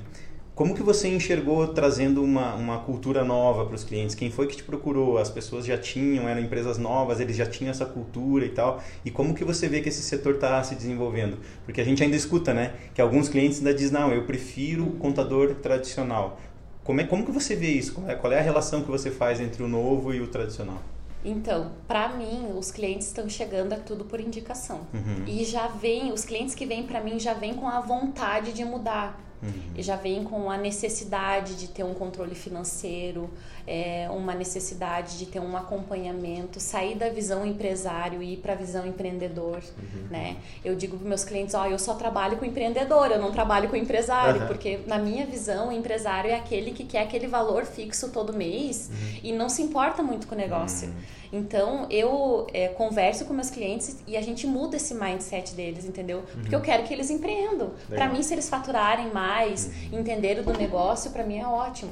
Como 0.59 0.75
que 0.75 0.83
você 0.83 1.07
enxergou 1.07 1.69
trazendo 1.69 2.21
uma, 2.21 2.57
uma 2.57 2.79
cultura 2.81 3.23
nova 3.23 3.65
para 3.65 3.77
os 3.77 3.85
clientes? 3.85 4.17
Quem 4.17 4.29
foi 4.29 4.49
que 4.49 4.57
te 4.57 4.65
procurou? 4.65 5.17
As 5.17 5.31
pessoas 5.31 5.65
já 5.65 5.79
tinham, 5.79 6.29
eram 6.29 6.41
empresas 6.41 6.79
novas, 6.79 7.21
eles 7.21 7.37
já 7.37 7.47
tinham 7.47 7.71
essa 7.71 7.87
cultura 7.87 8.45
e 8.45 8.49
tal. 8.49 8.83
E 9.05 9.11
como 9.13 9.35
que 9.35 9.45
você 9.45 9.69
vê 9.69 9.81
que 9.81 9.89
esse 9.89 10.03
setor 10.03 10.35
está 10.35 10.61
se 10.65 10.75
desenvolvendo? 10.75 11.39
Porque 11.65 11.81
a 11.81 11.85
gente 11.85 12.03
ainda 12.03 12.17
escuta, 12.17 12.53
né? 12.53 12.75
Que 12.93 13.01
alguns 13.01 13.29
clientes 13.29 13.59
ainda 13.59 13.73
dizem, 13.73 14.01
não, 14.01 14.11
eu 14.13 14.25
prefiro 14.25 14.85
o 14.85 14.97
contador 14.97 15.55
tradicional. 15.55 16.41
Como, 16.83 17.01
é, 17.01 17.05
como 17.05 17.25
que 17.25 17.31
você 17.31 17.55
vê 17.55 17.69
isso? 17.69 17.95
Qual 17.95 18.11
é, 18.11 18.17
qual 18.17 18.33
é 18.33 18.41
a 18.41 18.43
relação 18.43 18.83
que 18.83 18.91
você 18.91 19.13
faz 19.13 19.41
entre 19.41 19.63
o 19.63 19.69
novo 19.69 20.13
e 20.13 20.21
o 20.21 20.27
tradicional? 20.27 20.83
Então, 21.25 21.71
para 21.87 22.09
mim, 22.09 22.51
os 22.59 22.73
clientes 22.73 23.07
estão 23.07 23.29
chegando 23.29 23.75
é 23.75 23.77
tudo 23.77 24.05
por 24.05 24.19
indicação. 24.19 24.81
Uhum. 24.93 25.23
E 25.25 25.45
já 25.45 25.69
vem, 25.69 26.11
os 26.13 26.25
clientes 26.25 26.57
que 26.57 26.67
vêm 26.67 26.83
para 26.83 27.01
mim 27.01 27.17
já 27.21 27.33
vêm 27.33 27.55
com 27.55 27.69
a 27.69 27.79
vontade 27.79 28.53
de 28.53 28.65
mudar. 28.65 29.28
Uhum. 29.43 29.53
E 29.77 29.83
já 29.83 29.97
vem 29.97 30.25
com 30.25 30.51
a 30.51 30.57
necessidade 30.57 31.55
de 31.55 31.69
ter 31.69 31.85
um 31.85 31.95
controle 31.95 32.35
financeiro, 32.35 33.31
é, 33.67 34.09
uma 34.11 34.35
necessidade 34.35 35.19
de 35.19 35.27
ter 35.27 35.41
um 35.41 35.57
acompanhamento, 35.57 36.59
sair 36.59 36.97
da 36.97 37.09
visão 37.09 37.47
empresário 37.47 38.23
e 38.23 38.33
ir 38.33 38.37
para 38.39 38.55
a 38.55 38.57
visão 38.57 38.87
empreendedor, 38.87 39.63
uhum. 39.79 40.09
né? 40.11 40.37
Eu 40.65 40.75
digo 40.75 40.97
para 40.97 41.09
meus 41.09 41.25
clientes, 41.25 41.55
ó, 41.55 41.63
oh, 41.63 41.67
eu 41.67 41.79
só 41.79 41.95
trabalho 41.95 42.37
com 42.37 42.45
empreendedor, 42.45 43.11
eu 43.11 43.21
não 43.21 43.31
trabalho 43.31 43.69
com 43.69 43.77
empresário, 43.77 44.43
uhum. 44.43 44.47
porque 44.47 44.81
na 44.87 44.99
minha 44.99 45.25
visão 45.27 45.69
o 45.69 45.73
empresário 45.73 46.31
é 46.31 46.35
aquele 46.35 46.73
que 46.73 46.85
quer 46.85 47.03
aquele 47.03 47.27
valor 47.27 47.65
fixo 47.65 48.09
todo 48.09 48.33
mês 48.33 48.91
uhum. 48.91 49.21
e 49.23 49.33
não 49.33 49.49
se 49.49 49.63
importa 49.63 50.03
muito 50.03 50.27
com 50.27 50.35
o 50.35 50.39
negócio. 50.39 50.93
Uhum. 51.33 51.39
Então 51.41 51.87
eu 51.91 52.47
é, 52.53 52.69
converso 52.69 53.25
com 53.25 53.35
meus 53.35 53.51
clientes 53.51 54.03
e 54.07 54.17
a 54.17 54.23
gente 54.23 54.47
muda 54.47 54.77
esse 54.77 54.95
mindset 54.95 55.55
deles, 55.55 55.85
entendeu? 55.85 56.23
Porque 56.33 56.55
eu 56.55 56.61
quero 56.61 56.85
que 56.85 56.93
eles 56.93 57.11
empreendam. 57.11 57.73
Para 57.89 58.09
mim, 58.09 58.23
se 58.23 58.35
eles 58.35 58.49
faturarem 58.49 59.13
mais, 59.13 59.71
uhum. 59.93 60.01
entenderem 60.01 60.43
do 60.43 60.53
negócio, 60.53 61.11
para 61.11 61.25
mim 61.25 61.39
é 61.39 61.47
ótimo. 61.47 61.91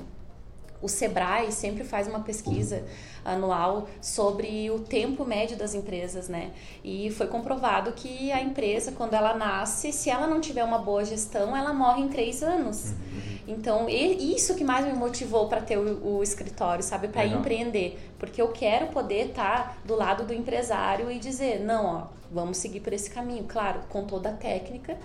O 0.80 0.88
Sebrae 0.88 1.50
sempre 1.52 1.84
faz 1.84 2.06
uma 2.06 2.20
pesquisa 2.20 2.84
anual 3.24 3.88
sobre 4.00 4.70
o 4.70 4.78
tempo 4.80 5.24
médio 5.24 5.56
das 5.56 5.74
empresas, 5.74 6.28
né? 6.28 6.52
E 6.84 7.10
foi 7.10 7.26
comprovado 7.26 7.92
que 7.92 8.30
a 8.30 8.40
empresa, 8.40 8.92
quando 8.92 9.14
ela 9.14 9.34
nasce, 9.34 9.92
se 9.92 10.10
ela 10.10 10.26
não 10.26 10.40
tiver 10.40 10.64
uma 10.64 10.78
boa 10.78 11.04
gestão, 11.04 11.56
ela 11.56 11.72
morre 11.72 12.02
em 12.02 12.08
três 12.08 12.42
anos. 12.42 12.90
Uhum. 12.90 13.36
Então, 13.48 13.86
isso 13.88 14.56
que 14.56 14.64
mais 14.64 14.84
me 14.84 14.92
motivou 14.92 15.48
para 15.48 15.60
ter 15.60 15.78
o, 15.78 16.16
o, 16.18 16.22
escritório, 16.22 16.82
sabe? 16.82 17.08
Para 17.08 17.24
empreender. 17.24 17.98
Porque 18.18 18.42
eu 18.42 18.48
quero 18.48 18.88
poder 18.88 19.28
estar 19.28 19.68
tá 19.68 19.76
do 19.84 19.94
lado 19.94 20.24
do 20.24 20.34
empresário 20.34 21.10
e 21.10 21.18
dizer: 21.18 21.60
não, 21.60 21.86
ó, 21.86 22.02
vamos 22.30 22.56
seguir 22.56 22.80
por 22.80 22.92
esse 22.92 23.08
caminho. 23.08 23.44
Claro, 23.44 23.80
com 23.88 24.04
toda 24.04 24.30
a 24.30 24.32
técnica 24.32 24.96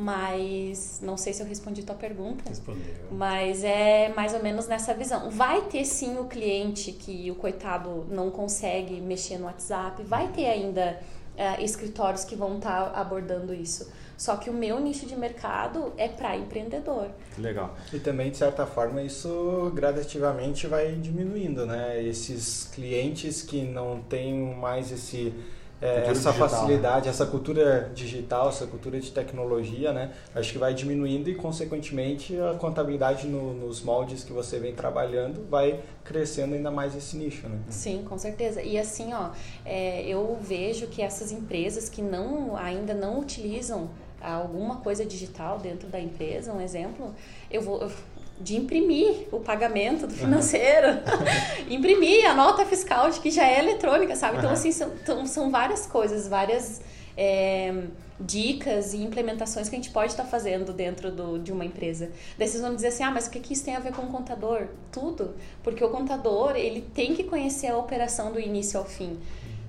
mas 0.00 0.98
não 1.02 1.16
sei 1.16 1.34
se 1.34 1.42
eu 1.42 1.46
respondi 1.46 1.82
tua 1.82 1.94
pergunta. 1.94 2.42
Respondeu. 2.48 2.94
Mas 3.10 3.62
é 3.62 4.08
mais 4.16 4.32
ou 4.32 4.42
menos 4.42 4.66
nessa 4.66 4.94
visão. 4.94 5.30
Vai 5.30 5.60
ter 5.62 5.84
sim 5.84 6.18
o 6.18 6.24
cliente 6.24 6.90
que 6.92 7.30
o 7.30 7.34
coitado 7.34 8.06
não 8.10 8.30
consegue 8.30 8.98
mexer 9.00 9.36
no 9.36 9.44
WhatsApp, 9.44 10.02
vai 10.02 10.28
ter 10.28 10.46
ainda 10.46 10.98
uh, 11.36 11.62
escritórios 11.62 12.24
que 12.24 12.34
vão 12.34 12.56
estar 12.56 12.90
tá 12.90 12.98
abordando 13.00 13.52
isso. 13.52 13.92
Só 14.16 14.36
que 14.36 14.48
o 14.48 14.52
meu 14.52 14.80
nicho 14.80 15.06
de 15.06 15.16
mercado 15.16 15.92
é 15.96 16.08
para 16.08 16.36
empreendedor. 16.36 17.08
Legal. 17.38 17.74
E 17.92 17.98
também, 17.98 18.30
de 18.30 18.36
certa 18.38 18.66
forma, 18.66 19.02
isso 19.02 19.70
gradativamente 19.74 20.66
vai 20.66 20.92
diminuindo, 20.92 21.66
né? 21.66 22.02
Esses 22.02 22.64
clientes 22.64 23.42
que 23.42 23.62
não 23.62 24.02
têm 24.02 24.54
mais 24.56 24.92
esse 24.92 25.32
é, 25.80 26.00
essa 26.00 26.12
digital, 26.12 26.32
né? 26.32 26.38
facilidade, 26.38 27.04
né? 27.06 27.10
essa 27.10 27.26
cultura 27.26 27.90
digital, 27.94 28.48
essa 28.48 28.66
cultura 28.66 29.00
de 29.00 29.10
tecnologia, 29.10 29.92
né? 29.92 30.12
Acho 30.34 30.52
que 30.52 30.58
vai 30.58 30.74
diminuindo 30.74 31.30
e, 31.30 31.34
consequentemente, 31.34 32.38
a 32.38 32.54
contabilidade 32.54 33.26
no, 33.26 33.54
nos 33.54 33.82
moldes 33.82 34.22
que 34.22 34.32
você 34.32 34.58
vem 34.58 34.74
trabalhando 34.74 35.48
vai 35.48 35.80
crescendo 36.04 36.54
ainda 36.54 36.70
mais 36.70 36.94
esse 36.94 37.16
nicho, 37.16 37.48
né? 37.48 37.58
Sim, 37.68 38.04
com 38.08 38.18
certeza. 38.18 38.62
E 38.62 38.78
assim, 38.78 39.12
ó, 39.14 39.30
é, 39.64 40.02
eu 40.06 40.38
vejo 40.40 40.86
que 40.86 41.00
essas 41.00 41.32
empresas 41.32 41.88
que 41.88 42.02
não 42.02 42.56
ainda 42.56 42.92
não 42.92 43.18
utilizam 43.18 43.88
alguma 44.20 44.76
coisa 44.76 45.04
digital 45.04 45.58
dentro 45.58 45.88
da 45.88 45.98
empresa, 45.98 46.52
um 46.52 46.60
exemplo, 46.60 47.14
eu 47.50 47.62
vou, 47.62 47.80
eu, 47.80 47.90
de 48.40 48.56
imprimir 48.56 49.28
o 49.30 49.38
pagamento 49.38 50.06
do 50.06 50.14
financeiro, 50.14 50.98
imprimir 51.68 52.28
a 52.28 52.34
nota 52.34 52.64
fiscal 52.64 53.10
de 53.10 53.20
que 53.20 53.30
já 53.30 53.46
é 53.46 53.58
eletrônica, 53.58 54.16
sabe? 54.16 54.38
Então, 54.38 54.50
assim, 54.50 54.72
são, 54.72 54.90
então, 55.02 55.26
são 55.26 55.50
várias 55.50 55.86
coisas, 55.86 56.26
várias 56.26 56.80
é, 57.16 57.84
dicas 58.18 58.94
e 58.94 58.96
implementações 58.96 59.68
que 59.68 59.76
a 59.76 59.78
gente 59.78 59.90
pode 59.90 60.12
estar 60.12 60.24
fazendo 60.24 60.72
dentro 60.72 61.10
do, 61.10 61.38
de 61.38 61.52
uma 61.52 61.66
empresa. 61.66 62.10
Daí 62.38 62.48
vocês 62.48 62.62
vão 62.62 62.74
dizer 62.74 62.88
assim, 62.88 63.02
ah, 63.02 63.10
mas 63.10 63.26
o 63.26 63.30
que, 63.30 63.40
que 63.40 63.52
isso 63.52 63.64
tem 63.64 63.76
a 63.76 63.80
ver 63.80 63.92
com 63.92 64.02
o 64.02 64.08
contador? 64.08 64.68
Tudo, 64.90 65.34
porque 65.62 65.84
o 65.84 65.90
contador, 65.90 66.56
ele 66.56 66.80
tem 66.80 67.14
que 67.14 67.24
conhecer 67.24 67.66
a 67.66 67.76
operação 67.76 68.32
do 68.32 68.40
início 68.40 68.80
ao 68.80 68.86
fim 68.86 69.18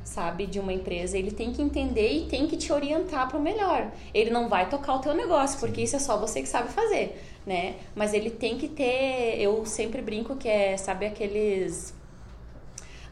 sabe, 0.03 0.45
de 0.45 0.59
uma 0.59 0.73
empresa, 0.73 1.17
ele 1.17 1.31
tem 1.31 1.53
que 1.53 1.61
entender 1.61 2.11
e 2.11 2.25
tem 2.25 2.45
que 2.45 2.57
te 2.57 2.73
orientar 2.73 3.29
para 3.29 3.37
o 3.37 3.41
melhor. 3.41 3.91
Ele 4.13 4.29
não 4.29 4.49
vai 4.49 4.69
tocar 4.69 4.95
o 4.95 4.99
teu 4.99 5.13
negócio, 5.13 5.57
porque 5.59 5.81
isso 5.81 5.95
é 5.95 5.99
só 5.99 6.17
você 6.17 6.41
que 6.41 6.49
sabe 6.49 6.69
fazer, 6.69 7.21
né? 7.45 7.75
Mas 7.95 8.13
ele 8.13 8.29
tem 8.29 8.57
que 8.57 8.67
ter, 8.67 9.37
eu 9.39 9.65
sempre 9.65 10.01
brinco 10.01 10.35
que 10.35 10.47
é, 10.47 10.77
sabe 10.77 11.05
aqueles 11.05 11.93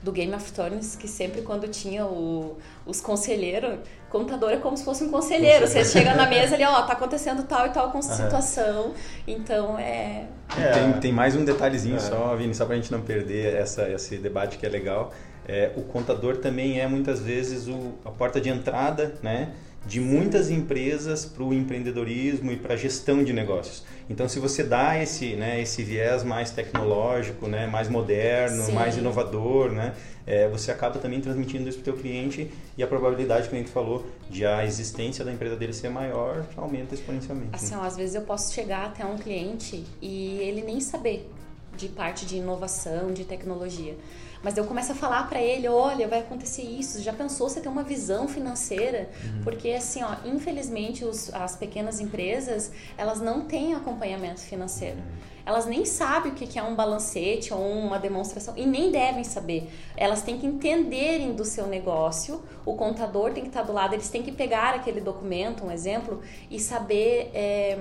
do 0.02 0.12
Game 0.12 0.34
of 0.34 0.52
Thrones, 0.54 0.96
que 0.96 1.08
sempre 1.08 1.42
quando 1.42 1.68
tinha 1.68 2.06
o, 2.06 2.58
os 2.86 3.02
conselheiros, 3.02 3.80
contador 4.10 4.52
é 4.52 4.58
como 4.58 4.78
se 4.78 4.86
fosse 4.86 5.04
um 5.04 5.12
conselheiro. 5.12 5.68
Você 5.68 5.84
chega 5.84 6.14
na 6.16 6.26
mesa 6.26 6.56
ali, 6.56 6.64
ó, 6.64 6.84
tá 6.84 6.94
acontecendo 6.94 7.44
tal 7.44 7.68
e 7.68 7.70
tal 7.72 7.92
com 7.92 8.02
situação. 8.02 8.94
Então 9.28 9.78
é. 9.78 10.26
é. 10.58 10.72
Tem, 10.72 10.94
tem 10.94 11.12
mais 11.12 11.36
um 11.36 11.44
detalhezinho 11.44 11.98
é. 11.98 12.00
só, 12.00 12.36
Vini, 12.36 12.56
só 12.56 12.66
pra 12.66 12.76
gente 12.76 12.92
não 12.92 13.02
perder 13.02 13.56
essa, 13.56 13.90
esse 13.90 14.18
debate 14.18 14.58
que 14.58 14.66
é 14.66 14.70
legal. 14.70 15.12
É, 15.46 15.72
o 15.76 15.82
contador 15.82 16.38
também 16.38 16.80
é 16.80 16.88
muitas 16.88 17.20
vezes 17.22 17.68
o, 17.68 17.94
a 18.06 18.12
porta 18.12 18.40
de 18.40 18.50
entrada, 18.50 19.16
né? 19.22 19.52
De 19.86 20.00
muitas 20.00 20.50
empresas 20.50 21.26
para 21.26 21.44
o 21.44 21.54
empreendedorismo 21.54 22.52
e 22.52 22.58
para 22.58 22.74
a 22.74 22.78
gestão 22.78 23.24
de 23.24 23.34
negócios. 23.34 23.84
Então, 24.10 24.28
se 24.28 24.40
você 24.40 24.64
dá 24.64 25.02
esse, 25.02 25.36
né, 25.36 25.62
esse 25.62 25.84
viés 25.84 26.24
mais 26.24 26.52
tecnológico, 26.52 27.48
né, 27.48 27.66
mais 27.68 27.88
moderno, 27.88 28.66
Sim. 28.66 28.74
mais 28.74 28.98
inovador, 28.98 29.72
né, 29.72 29.94
é, 30.28 30.48
você 30.48 30.72
acaba 30.72 31.00
também 31.00 31.22
transmitindo 31.22 31.68
isso 31.68 31.80
para 31.80 31.92
o 31.92 31.94
teu 31.94 32.02
cliente 32.02 32.52
e 32.78 32.84
a 32.84 32.88
probabilidade 32.88 33.44
que 33.44 33.48
o 33.48 33.52
cliente 33.52 33.72
falou 33.72 34.06
de 34.30 34.46
a 34.46 34.64
existência 34.66 35.26
da 35.26 35.32
empresa 35.32 35.56
dele 35.56 35.74
ser 35.74 35.90
maior 35.90 36.46
aumenta 36.56 36.94
exponencialmente. 36.94 37.50
Assim, 37.54 37.74
né? 37.74 37.82
ó, 37.82 37.86
às 37.86 37.98
vezes 37.98 38.16
eu 38.16 38.22
posso 38.22 38.54
chegar 38.54 38.86
até 38.86 39.06
um 39.06 39.18
cliente 39.18 39.84
e 40.02 40.38
ele 40.40 40.62
nem 40.62 40.80
saber 40.82 41.28
de 41.76 41.88
parte 41.88 42.26
de 42.26 42.36
inovação, 42.36 43.12
de 43.14 43.24
tecnologia. 43.24 43.96
Mas 44.42 44.58
eu 44.58 44.66
começo 44.66 44.92
a 44.92 44.96
falar 44.96 45.28
para 45.28 45.42
ele, 45.42 45.68
olha, 45.68 46.08
vai 46.08 46.20
acontecer 46.20 46.64
isso. 46.64 47.02
Já 47.02 47.12
pensou 47.12 47.50
você 47.50 47.60
ter 47.60 47.68
uma 47.70 47.84
visão 47.84 48.28
financeira? 48.28 49.10
Uhum. 49.24 49.44
Porque 49.44 49.70
assim, 49.72 50.02
ó, 50.04 50.16
infelizmente 50.26 51.04
os, 51.04 51.34
as 51.34 51.56
pequenas 51.56 52.00
empresas 52.00 52.72
elas 52.98 53.20
não 53.20 53.42
têm 53.42 53.74
acompanhamento 53.74 54.40
financeiro. 54.40 54.98
Uhum. 54.98 55.30
Elas 55.50 55.66
nem 55.66 55.84
sabem 55.84 56.32
o 56.32 56.36
que 56.36 56.60
é 56.60 56.64
um 56.64 56.76
balancete 56.76 57.52
ou 57.52 57.60
uma 57.60 57.98
demonstração 57.98 58.54
e 58.56 58.68
nem 58.68 58.92
devem 58.92 59.24
saber. 59.24 59.68
Elas 59.98 60.22
têm 60.22 60.38
que 60.38 60.46
entenderem 60.46 61.34
do 61.34 61.44
seu 61.44 61.66
negócio. 61.66 62.44
O 62.64 62.76
contador 62.76 63.34
tem 63.34 63.42
que 63.42 63.50
estar 63.50 63.64
do 63.64 63.74
lado. 63.74 63.94
Eles 63.96 64.10
têm 64.10 64.22
que 64.22 64.32
pegar 64.32 64.76
aquele 64.76 65.02
documento, 65.02 65.66
um 65.66 65.72
exemplo, 65.72 66.22
e 66.52 66.60
saber 66.60 67.32
é, 67.34 67.80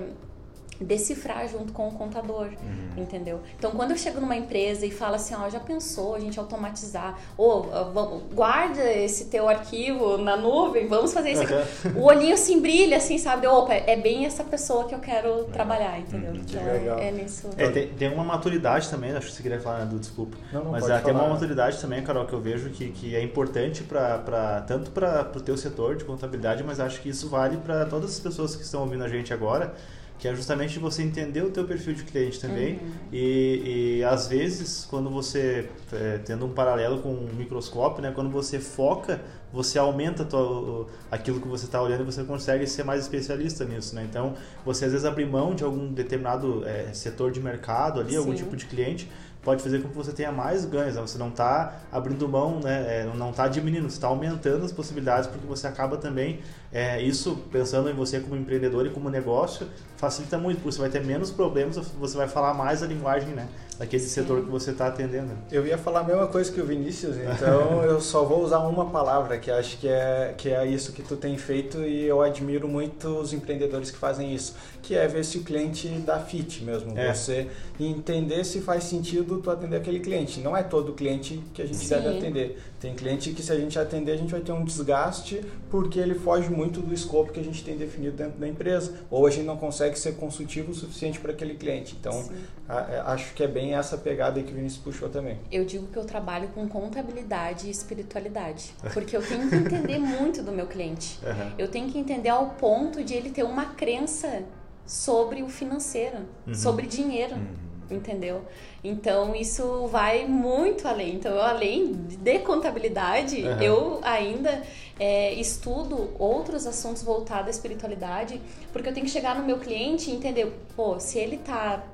decifrar 0.80 1.48
junto 1.48 1.72
com 1.72 1.88
o 1.88 1.92
contador, 1.92 2.46
uhum. 2.46 3.02
entendeu? 3.02 3.40
Então, 3.58 3.72
quando 3.72 3.90
eu 3.90 3.96
chego 3.96 4.20
numa 4.20 4.36
empresa 4.36 4.86
e 4.86 4.90
falo 4.90 5.16
assim, 5.16 5.34
ó, 5.34 5.48
já 5.48 5.58
pensou 5.58 6.14
a 6.14 6.20
gente 6.20 6.38
automatizar, 6.38 7.18
ou 7.36 7.68
oh, 7.68 8.34
guarda 8.34 8.82
esse 8.92 9.26
teu 9.26 9.48
arquivo 9.48 10.18
na 10.18 10.36
nuvem, 10.36 10.86
vamos 10.86 11.12
fazer 11.12 11.32
isso 11.32 11.42
aqui. 11.42 11.54
Uhum. 11.88 12.02
O 12.02 12.04
olhinho 12.04 12.36
se 12.36 12.58
brilha, 12.60 12.96
assim, 12.96 13.18
sabe? 13.18 13.46
Opa, 13.46 13.74
é 13.74 13.96
bem 13.96 14.24
essa 14.24 14.44
pessoa 14.44 14.86
que 14.86 14.94
eu 14.94 15.00
quero 15.00 15.28
uhum. 15.30 15.50
trabalhar, 15.50 15.98
entendeu? 15.98 16.30
Uhum. 16.30 16.40
Então, 16.48 16.64
legal. 16.64 16.98
é 16.98 17.10
nisso. 17.10 17.50
É, 17.56 17.68
tem, 17.70 17.88
tem, 17.88 18.12
uma 18.12 18.24
maturidade 18.24 18.88
também, 18.88 19.10
acho 19.12 19.26
que 19.26 19.32
você 19.32 19.42
queria 19.42 19.60
falar, 19.60 19.84
do 19.84 19.98
desculpa. 19.98 20.36
Não, 20.52 20.64
não 20.64 20.70
mas 20.72 20.88
é, 20.88 20.98
tem 21.00 21.12
uma 21.12 21.28
maturidade 21.28 21.80
também, 21.80 22.02
Carol, 22.02 22.26
que 22.26 22.32
eu 22.32 22.40
vejo 22.40 22.70
que, 22.70 22.90
que 22.90 23.16
é 23.16 23.22
importante 23.22 23.82
para 23.82 24.64
tanto 24.66 24.90
para 24.90 25.30
o 25.34 25.40
teu 25.40 25.56
setor 25.56 25.96
de 25.96 26.04
contabilidade, 26.04 26.62
mas 26.62 26.78
acho 26.78 27.00
que 27.00 27.08
isso 27.08 27.28
vale 27.28 27.56
para 27.56 27.84
todas 27.86 28.10
as 28.10 28.20
pessoas 28.20 28.54
que 28.54 28.62
estão 28.62 28.82
ouvindo 28.82 29.02
a 29.02 29.08
gente 29.08 29.32
agora 29.32 29.74
que 30.18 30.26
é 30.26 30.34
justamente 30.34 30.78
você 30.78 31.02
entender 31.02 31.42
o 31.42 31.50
teu 31.50 31.64
perfil 31.64 31.94
de 31.94 32.02
cliente 32.02 32.40
também 32.40 32.74
uhum. 32.74 32.90
e, 33.12 33.98
e 33.98 34.04
às 34.04 34.26
vezes 34.26 34.86
quando 34.90 35.08
você 35.08 35.68
é, 35.92 36.18
tendo 36.18 36.44
um 36.44 36.52
paralelo 36.52 36.98
com 37.00 37.10
um 37.10 37.28
microscópio 37.34 38.02
né 38.02 38.10
quando 38.14 38.30
você 38.30 38.58
foca 38.58 39.20
você 39.52 39.78
aumenta 39.78 40.24
tua, 40.24 40.86
aquilo 41.10 41.40
que 41.40 41.48
você 41.48 41.64
está 41.64 41.80
olhando 41.80 42.02
e 42.02 42.04
você 42.04 42.22
consegue 42.24 42.66
ser 42.66 42.84
mais 42.84 43.02
especialista 43.02 43.64
nisso 43.64 43.94
né 43.94 44.06
então 44.08 44.34
você 44.64 44.86
às 44.86 44.92
vezes 44.92 45.06
abrir 45.06 45.26
mão 45.26 45.54
de 45.54 45.62
algum 45.62 45.92
determinado 45.92 46.66
é, 46.66 46.92
setor 46.92 47.30
de 47.30 47.40
mercado 47.40 48.00
ali 48.00 48.10
Sim. 48.10 48.16
algum 48.16 48.34
tipo 48.34 48.56
de 48.56 48.66
cliente 48.66 49.08
pode 49.48 49.62
fazer 49.62 49.80
com 49.80 49.88
que 49.88 49.96
você 49.96 50.12
tenha 50.12 50.30
mais 50.30 50.66
ganhos. 50.66 50.96
Né? 50.96 51.00
Você 51.00 51.16
não 51.16 51.28
está 51.28 51.80
abrindo 51.90 52.28
mão, 52.28 52.60
né? 52.60 53.00
É, 53.00 53.10
não 53.14 53.30
está 53.30 53.48
diminuindo, 53.48 53.88
você 53.88 53.96
está 53.96 54.08
aumentando 54.08 54.62
as 54.62 54.72
possibilidades 54.72 55.26
porque 55.26 55.46
você 55.46 55.66
acaba 55.66 55.96
também, 55.96 56.40
é, 56.70 57.00
isso 57.00 57.34
pensando 57.50 57.88
em 57.88 57.94
você 57.94 58.20
como 58.20 58.36
empreendedor 58.36 58.84
e 58.84 58.90
como 58.90 59.08
negócio, 59.08 59.66
facilita 59.96 60.36
muito, 60.36 60.58
porque 60.58 60.72
você 60.72 60.80
vai 60.80 60.90
ter 60.90 61.02
menos 61.02 61.30
problemas, 61.30 61.78
você 61.78 62.16
vai 62.18 62.28
falar 62.28 62.52
mais 62.52 62.82
a 62.82 62.86
linguagem, 62.86 63.30
né? 63.30 63.48
Daquele 63.78 64.02
Sim. 64.02 64.08
setor 64.08 64.42
que 64.42 64.50
você 64.50 64.72
está 64.72 64.88
atendendo. 64.88 65.30
Eu 65.52 65.64
ia 65.64 65.78
falar 65.78 66.00
a 66.00 66.04
mesma 66.04 66.26
coisa 66.26 66.50
que 66.50 66.60
o 66.60 66.66
Vinícius, 66.66 67.16
então 67.16 67.82
eu 67.86 68.00
só 68.00 68.24
vou 68.24 68.42
usar 68.42 68.58
uma 68.58 68.90
palavra 68.90 69.38
que 69.38 69.50
acho 69.50 69.78
que 69.78 69.86
é, 69.86 70.34
que 70.36 70.48
é 70.48 70.66
isso 70.66 70.92
que 70.92 71.02
tu 71.02 71.16
tem 71.16 71.38
feito 71.38 71.82
e 71.82 72.04
eu 72.04 72.20
admiro 72.20 72.66
muito 72.66 73.08
os 73.08 73.32
empreendedores 73.32 73.90
que 73.90 73.96
fazem 73.96 74.34
isso, 74.34 74.56
que 74.82 74.96
é 74.96 75.06
ver 75.06 75.24
se 75.24 75.38
o 75.38 75.44
cliente 75.44 75.86
dá 76.04 76.18
fit 76.18 76.64
mesmo. 76.64 76.98
É. 76.98 77.14
Você 77.14 77.46
entender 77.78 78.44
se 78.44 78.60
faz 78.60 78.82
sentido 78.82 79.40
tu 79.40 79.48
atender 79.48 79.76
aquele 79.76 80.00
cliente. 80.00 80.40
Não 80.40 80.56
é 80.56 80.64
todo 80.64 80.92
cliente 80.92 81.40
que 81.54 81.62
a 81.62 81.66
gente 81.66 81.78
Sim. 81.78 81.88
deve 81.90 82.18
atender. 82.18 82.58
Tem 82.80 82.94
cliente 82.94 83.32
que 83.32 83.42
se 83.42 83.50
a 83.50 83.56
gente 83.56 83.76
atender, 83.76 84.12
a 84.12 84.16
gente 84.16 84.30
vai 84.30 84.40
ter 84.40 84.52
um 84.52 84.64
desgaste 84.64 85.44
porque 85.68 85.98
ele 85.98 86.14
foge 86.14 86.48
muito 86.48 86.80
do 86.80 86.94
escopo 86.94 87.32
que 87.32 87.40
a 87.40 87.42
gente 87.42 87.64
tem 87.64 87.76
definido 87.76 88.16
dentro 88.16 88.38
da 88.38 88.46
empresa. 88.46 89.00
Ou 89.10 89.26
a 89.26 89.30
gente 89.30 89.44
não 89.44 89.56
consegue 89.56 89.98
ser 89.98 90.14
consultivo 90.14 90.70
o 90.70 90.74
suficiente 90.74 91.18
para 91.18 91.32
aquele 91.32 91.54
cliente. 91.54 91.96
Então, 91.98 92.28
a, 92.68 92.80
é, 92.82 93.00
acho 93.00 93.34
que 93.34 93.42
é 93.42 93.48
bem 93.48 93.74
essa 93.74 93.98
pegada 93.98 94.40
que 94.40 94.52
o 94.52 94.54
Vinícius 94.54 94.82
puxou 94.82 95.08
também. 95.08 95.38
Eu 95.50 95.64
digo 95.64 95.88
que 95.88 95.96
eu 95.96 96.04
trabalho 96.04 96.48
com 96.48 96.68
contabilidade 96.68 97.66
e 97.66 97.70
espiritualidade. 97.70 98.72
Porque 98.94 99.16
eu 99.16 99.22
tenho 99.22 99.48
que 99.48 99.56
entender 99.56 99.98
muito 99.98 100.42
do 100.42 100.52
meu 100.52 100.66
cliente. 100.66 101.18
Uhum. 101.28 101.52
Eu 101.58 101.68
tenho 101.68 101.90
que 101.90 101.98
entender 101.98 102.30
ao 102.30 102.50
ponto 102.50 103.04
de 103.04 103.12
ele 103.12 103.28
ter 103.28 103.42
uma 103.42 103.66
crença 103.66 104.44
sobre 104.86 105.42
o 105.42 105.48
financeiro, 105.48 106.18
uhum. 106.46 106.54
sobre 106.54 106.86
dinheiro. 106.86 107.34
Uhum 107.34 107.67
entendeu? 107.90 108.42
Então 108.82 109.34
isso 109.34 109.86
vai 109.88 110.26
muito 110.26 110.86
além. 110.86 111.14
Então, 111.14 111.40
além 111.40 111.92
de 111.92 112.38
contabilidade, 112.40 113.42
uhum. 113.42 113.62
eu 113.62 114.00
ainda 114.02 114.62
é, 114.98 115.32
estudo 115.34 116.10
outros 116.18 116.66
assuntos 116.66 117.02
voltados 117.02 117.48
à 117.48 117.50
espiritualidade, 117.50 118.40
porque 118.72 118.88
eu 118.88 118.94
tenho 118.94 119.06
que 119.06 119.12
chegar 119.12 119.36
no 119.36 119.44
meu 119.44 119.58
cliente 119.58 120.10
e 120.10 120.14
entender, 120.14 120.52
pô, 120.76 120.98
se 120.98 121.18
ele 121.18 121.38
tá. 121.38 121.84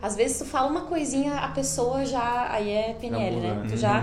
Às 0.00 0.14
vezes 0.14 0.38
tu 0.38 0.44
fala 0.44 0.68
uma 0.68 0.82
coisinha, 0.82 1.36
a 1.36 1.48
pessoa 1.48 2.04
já. 2.04 2.48
Aí 2.50 2.70
é 2.70 2.96
PNL, 3.00 3.36
né? 3.36 3.66
Tu 3.68 3.76
já. 3.76 4.02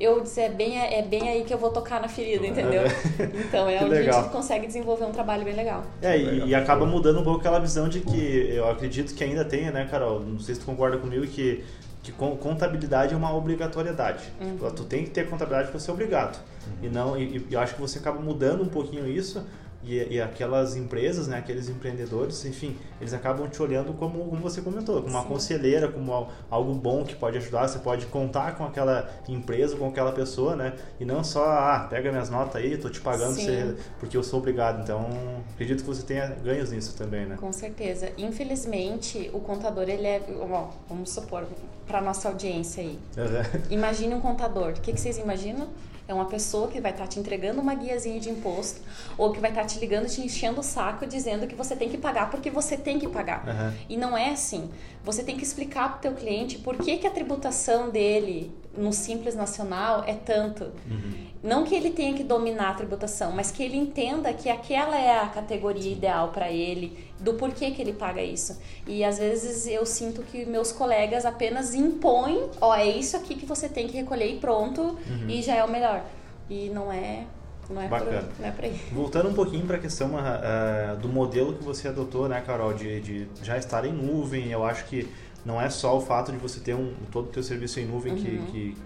Uhum 0.00 0.08
eu 0.08 0.20
disse, 0.20 0.40
é 0.40 0.48
bem, 0.48 0.78
é 0.78 1.02
bem 1.02 1.28
aí 1.28 1.44
que 1.44 1.52
eu 1.52 1.58
vou 1.58 1.70
tocar 1.70 2.00
na 2.00 2.08
ferida, 2.08 2.46
entendeu? 2.46 2.82
Então 3.48 3.68
é 3.68 3.78
onde 3.82 3.90
legal. 3.90 4.20
a 4.20 4.22
gente 4.22 4.32
consegue 4.32 4.66
desenvolver 4.66 5.04
um 5.04 5.10
trabalho 5.10 5.44
bem 5.44 5.54
legal. 5.54 5.84
É, 6.00 6.16
e, 6.16 6.46
e, 6.46 6.54
acaba 6.54 6.86
mudando 6.86 7.20
um 7.20 7.24
pouco 7.24 7.40
aquela 7.40 7.58
visão 7.58 7.88
de 7.88 8.00
que 8.00 8.48
eu 8.54 8.68
acredito 8.68 9.14
que 9.14 9.24
ainda 9.24 9.44
tenha, 9.44 9.70
né, 9.70 9.88
Carol? 9.90 10.20
Não 10.20 10.38
sei 10.38 10.54
se 10.54 10.60
tu 10.60 10.66
concorda 10.66 10.98
comigo 10.98 11.26
que 11.26 11.64
que 12.00 12.12
contabilidade 12.12 13.12
é 13.12 13.16
uma 13.16 13.34
obrigatoriedade. 13.34 14.24
Uhum. 14.40 14.52
Tipo, 14.52 14.70
tu 14.70 14.84
tem 14.84 15.04
que 15.04 15.10
ter 15.10 15.28
contabilidade 15.28 15.70
para 15.70 15.80
ser 15.80 15.90
obrigado. 15.90 16.38
Uhum. 16.38 16.86
E 16.86 16.88
não, 16.88 17.18
e, 17.18 17.36
e, 17.36 17.46
eu 17.50 17.60
acho 17.60 17.74
que 17.74 17.80
você 17.80 17.98
acaba 17.98 18.20
mudando 18.20 18.62
um 18.62 18.68
pouquinho 18.68 19.06
isso 19.06 19.44
e, 19.82 20.14
e, 20.14 20.20
aquelas 20.20 20.76
empresas, 20.76 21.28
né, 21.28 21.38
aqueles 21.38 21.68
empreendedores, 21.68 22.44
enfim, 22.44 22.76
eles 23.00 23.12
acabam 23.12 23.48
te 23.48 23.62
olhando 23.62 23.92
como, 23.92 24.24
como 24.24 24.42
você 24.42 24.60
comentou, 24.60 25.02
como 25.02 25.14
uma 25.14 25.22
Sim. 25.22 25.28
conselheira, 25.28 25.88
como 25.88 26.28
algo 26.50 26.74
bom 26.74 27.04
que 27.04 27.14
pode 27.14 27.38
ajudar, 27.38 27.68
você 27.68 27.78
pode 27.78 28.06
contar 28.06 28.56
com 28.56 28.64
aquela 28.64 29.08
empresa, 29.28 29.76
com 29.76 29.88
aquela 29.88 30.12
pessoa, 30.12 30.56
né, 30.56 30.74
e 30.98 31.04
não 31.04 31.22
só, 31.22 31.44
ah, 31.44 31.86
pega 31.88 32.10
minhas 32.10 32.28
notas 32.28 32.56
aí, 32.56 32.76
tô 32.76 32.90
te 32.90 33.00
pagando 33.00 33.34
você, 33.34 33.76
porque 34.00 34.16
eu 34.16 34.22
sou 34.22 34.40
obrigado. 34.40 34.82
Então, 34.82 35.08
acredito 35.54 35.80
que 35.80 35.86
você 35.86 36.02
tenha 36.02 36.26
ganhos 36.26 36.72
nisso 36.72 36.96
também, 36.96 37.26
né? 37.26 37.36
Com 37.36 37.52
certeza. 37.52 38.10
Infelizmente, 38.18 39.30
o 39.32 39.40
contador, 39.40 39.88
ele 39.88 40.06
é, 40.06 40.22
ó, 40.50 40.68
vamos 40.88 41.10
supor, 41.10 41.46
para 41.86 42.00
nossa 42.00 42.28
audiência 42.28 42.82
aí. 42.82 42.98
Uhum. 43.16 43.62
Imagine 43.70 44.14
um 44.14 44.20
contador. 44.20 44.70
O 44.70 44.80
que, 44.80 44.92
que 44.92 45.00
vocês 45.00 45.18
imaginam? 45.18 45.68
É 46.08 46.14
uma 46.14 46.24
pessoa 46.24 46.68
que 46.68 46.80
vai 46.80 46.90
estar 46.90 47.04
tá 47.04 47.08
te 47.08 47.20
entregando 47.20 47.60
uma 47.60 47.74
guiazinha 47.74 48.18
de 48.18 48.30
imposto 48.30 48.80
ou 49.18 49.30
que 49.30 49.38
vai 49.38 49.50
estar 49.50 49.60
tá 49.60 49.66
te 49.66 49.78
ligando, 49.78 50.08
te 50.08 50.22
enchendo 50.22 50.60
o 50.60 50.64
saco, 50.64 51.06
dizendo 51.06 51.46
que 51.46 51.54
você 51.54 51.76
tem 51.76 51.90
que 51.90 51.98
pagar 51.98 52.30
porque 52.30 52.50
você 52.50 52.78
tem 52.78 52.98
que 52.98 53.06
pagar. 53.06 53.46
Uhum. 53.46 53.78
E 53.90 53.96
não 53.96 54.16
é 54.16 54.30
assim. 54.30 54.70
Você 55.04 55.22
tem 55.22 55.36
que 55.36 55.42
explicar 55.42 55.90
para 55.90 55.98
o 55.98 56.00
teu 56.00 56.12
cliente 56.14 56.58
por 56.58 56.78
que, 56.78 56.96
que 56.96 57.06
a 57.06 57.10
tributação 57.10 57.90
dele 57.90 58.50
no 58.78 58.92
Simples 58.92 59.34
Nacional 59.34 60.04
é 60.06 60.14
tanto. 60.14 60.64
Uhum. 60.88 61.28
Não 61.42 61.64
que 61.64 61.74
ele 61.74 61.90
tenha 61.90 62.14
que 62.14 62.24
dominar 62.24 62.70
a 62.70 62.74
tributação, 62.74 63.30
mas 63.32 63.50
que 63.50 63.62
ele 63.62 63.76
entenda 63.76 64.32
que 64.32 64.50
aquela 64.50 64.98
é 64.98 65.20
a 65.20 65.28
categoria 65.28 65.92
ideal 65.92 66.28
para 66.28 66.50
ele, 66.50 66.98
do 67.20 67.34
porquê 67.34 67.70
que 67.70 67.80
ele 67.80 67.92
paga 67.92 68.22
isso. 68.22 68.60
E 68.86 69.04
às 69.04 69.18
vezes 69.18 69.66
eu 69.66 69.86
sinto 69.86 70.22
que 70.22 70.44
meus 70.44 70.72
colegas 70.72 71.24
apenas 71.24 71.74
impõem, 71.74 72.48
ó, 72.60 72.74
é 72.74 72.88
isso 72.88 73.16
aqui 73.16 73.36
que 73.36 73.46
você 73.46 73.68
tem 73.68 73.86
que 73.86 73.96
recolher 73.96 74.34
e 74.34 74.38
pronto, 74.38 74.80
uhum. 74.80 75.28
e 75.28 75.40
já 75.42 75.54
é 75.54 75.64
o 75.64 75.70
melhor. 75.70 76.04
E 76.50 76.70
não 76.70 76.92
é 76.92 77.24
não 77.70 77.82
é 77.82 77.86
Bacana. 77.88 78.22
Por, 78.22 78.40
não 78.40 78.48
é 78.48 78.50
por 78.50 78.64
aí. 78.64 78.80
Voltando 78.92 79.28
um 79.28 79.34
pouquinho 79.34 79.66
para 79.66 79.76
a 79.76 79.80
questão 79.80 80.12
uh, 80.14 80.96
do 80.96 81.08
modelo 81.08 81.52
que 81.52 81.62
você 81.62 81.88
adotou, 81.88 82.28
né, 82.28 82.40
Carol, 82.40 82.72
de, 82.72 83.00
de 83.00 83.28
já 83.42 83.58
estar 83.58 83.84
em 83.84 83.92
nuvem, 83.92 84.50
eu 84.50 84.64
acho 84.64 84.86
que 84.86 85.08
não 85.48 85.58
é 85.60 85.70
só 85.70 85.96
o 85.96 86.00
fato 86.02 86.30
de 86.30 86.36
você 86.36 86.60
ter 86.60 86.74
um, 86.74 86.92
todo 87.10 87.28
o 87.28 87.30
teu 87.30 87.42
serviço 87.42 87.80
em 87.80 87.86
nuvem 87.86 88.12
uhum. 88.12 88.18
que, 88.18 88.38
que, 88.52 88.76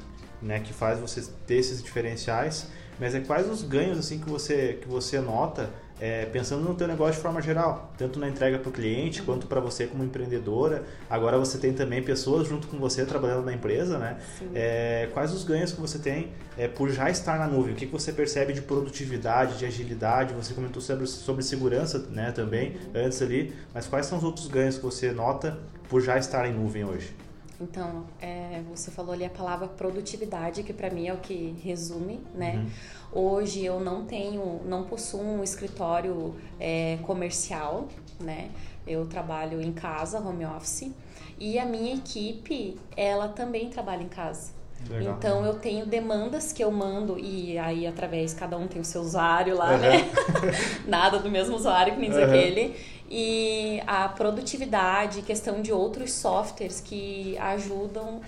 né, 0.40 0.60
que 0.60 0.72
faz 0.72 1.00
você 1.00 1.20
ter 1.44 1.56
esses 1.56 1.82
diferenciais, 1.82 2.68
mas 3.00 3.16
é 3.16 3.20
quais 3.20 3.50
os 3.50 3.62
ganhos 3.64 3.98
assim 3.98 4.20
que 4.20 4.30
você, 4.30 4.78
que 4.80 4.86
você 4.86 5.20
nota 5.20 5.68
é, 6.00 6.24
pensando 6.26 6.62
no 6.62 6.74
teu 6.74 6.86
negócio 6.86 7.14
de 7.14 7.20
forma 7.20 7.42
geral, 7.42 7.92
tanto 7.98 8.20
na 8.20 8.28
entrega 8.28 8.60
para 8.60 8.68
o 8.68 8.72
cliente 8.72 9.20
uhum. 9.20 9.26
quanto 9.26 9.46
para 9.48 9.60
você 9.60 9.86
como 9.88 10.04
empreendedora. 10.04 10.84
Agora 11.10 11.36
você 11.36 11.58
tem 11.58 11.72
também 11.72 12.00
pessoas 12.00 12.46
junto 12.46 12.68
com 12.68 12.78
você 12.78 13.04
trabalhando 13.04 13.44
na 13.44 13.52
empresa, 13.52 13.98
né? 13.98 14.18
É, 14.54 15.08
quais 15.12 15.32
os 15.32 15.42
ganhos 15.42 15.72
que 15.72 15.80
você 15.80 15.98
tem 15.98 16.30
é, 16.56 16.68
por 16.68 16.90
já 16.90 17.10
estar 17.10 17.38
na 17.38 17.48
nuvem? 17.48 17.72
O 17.72 17.76
que, 17.76 17.86
que 17.86 17.92
você 17.92 18.12
percebe 18.12 18.52
de 18.52 18.62
produtividade, 18.62 19.58
de 19.58 19.66
agilidade? 19.66 20.32
Você 20.34 20.54
comentou 20.54 20.80
sobre, 20.80 21.06
sobre 21.06 21.42
segurança, 21.42 21.98
né? 22.10 22.30
Também 22.30 22.70
uhum. 22.70 23.04
antes 23.04 23.20
ali, 23.20 23.52
mas 23.74 23.86
quais 23.88 24.06
são 24.06 24.18
os 24.18 24.24
outros 24.24 24.46
ganhos 24.46 24.76
que 24.76 24.82
você 24.82 25.12
nota 25.12 25.58
por 25.92 26.00
já 26.00 26.16
estar 26.16 26.48
em 26.48 26.54
nuvem 26.54 26.86
hoje? 26.86 27.14
Então, 27.60 28.06
é, 28.18 28.62
você 28.70 28.90
falou 28.90 29.12
ali 29.12 29.26
a 29.26 29.30
palavra 29.30 29.68
produtividade, 29.68 30.62
que 30.62 30.72
para 30.72 30.88
mim 30.88 31.06
é 31.06 31.12
o 31.12 31.18
que 31.18 31.54
resume, 31.62 32.18
né? 32.34 32.66
Uhum. 33.12 33.24
Hoje 33.24 33.62
eu 33.62 33.78
não 33.78 34.06
tenho, 34.06 34.62
não 34.64 34.84
possuo 34.84 35.20
um 35.20 35.44
escritório 35.44 36.34
é, 36.58 36.98
comercial, 37.02 37.88
né? 38.18 38.48
Eu 38.86 39.04
trabalho 39.04 39.60
em 39.60 39.70
casa, 39.70 40.18
home 40.18 40.46
office, 40.46 40.90
e 41.38 41.58
a 41.58 41.66
minha 41.66 41.94
equipe, 41.94 42.78
ela 42.96 43.28
também 43.28 43.68
trabalha 43.68 44.02
em 44.02 44.08
casa. 44.08 44.50
Legal. 44.88 45.14
Então 45.16 45.44
eu 45.44 45.54
tenho 45.54 45.86
demandas 45.86 46.52
que 46.52 46.64
eu 46.64 46.70
mando 46.72 47.18
e 47.18 47.56
aí 47.58 47.86
através 47.86 48.34
cada 48.34 48.56
um 48.56 48.66
tem 48.66 48.80
o 48.80 48.84
seu 48.84 49.02
usuário 49.02 49.56
lá, 49.56 49.72
uhum. 49.72 49.78
né? 49.78 50.10
Nada 50.88 51.18
do 51.18 51.30
mesmo 51.30 51.54
usuário 51.54 51.94
que 51.94 52.00
nem 52.00 52.10
uhum. 52.10 52.24
aquele 52.24 52.74
e 53.14 53.82
a 53.86 54.08
produtividade, 54.08 55.20
questão 55.20 55.60
de 55.60 55.70
outros 55.70 56.12
softwares 56.14 56.80
que 56.80 57.36
ajudam 57.36 58.22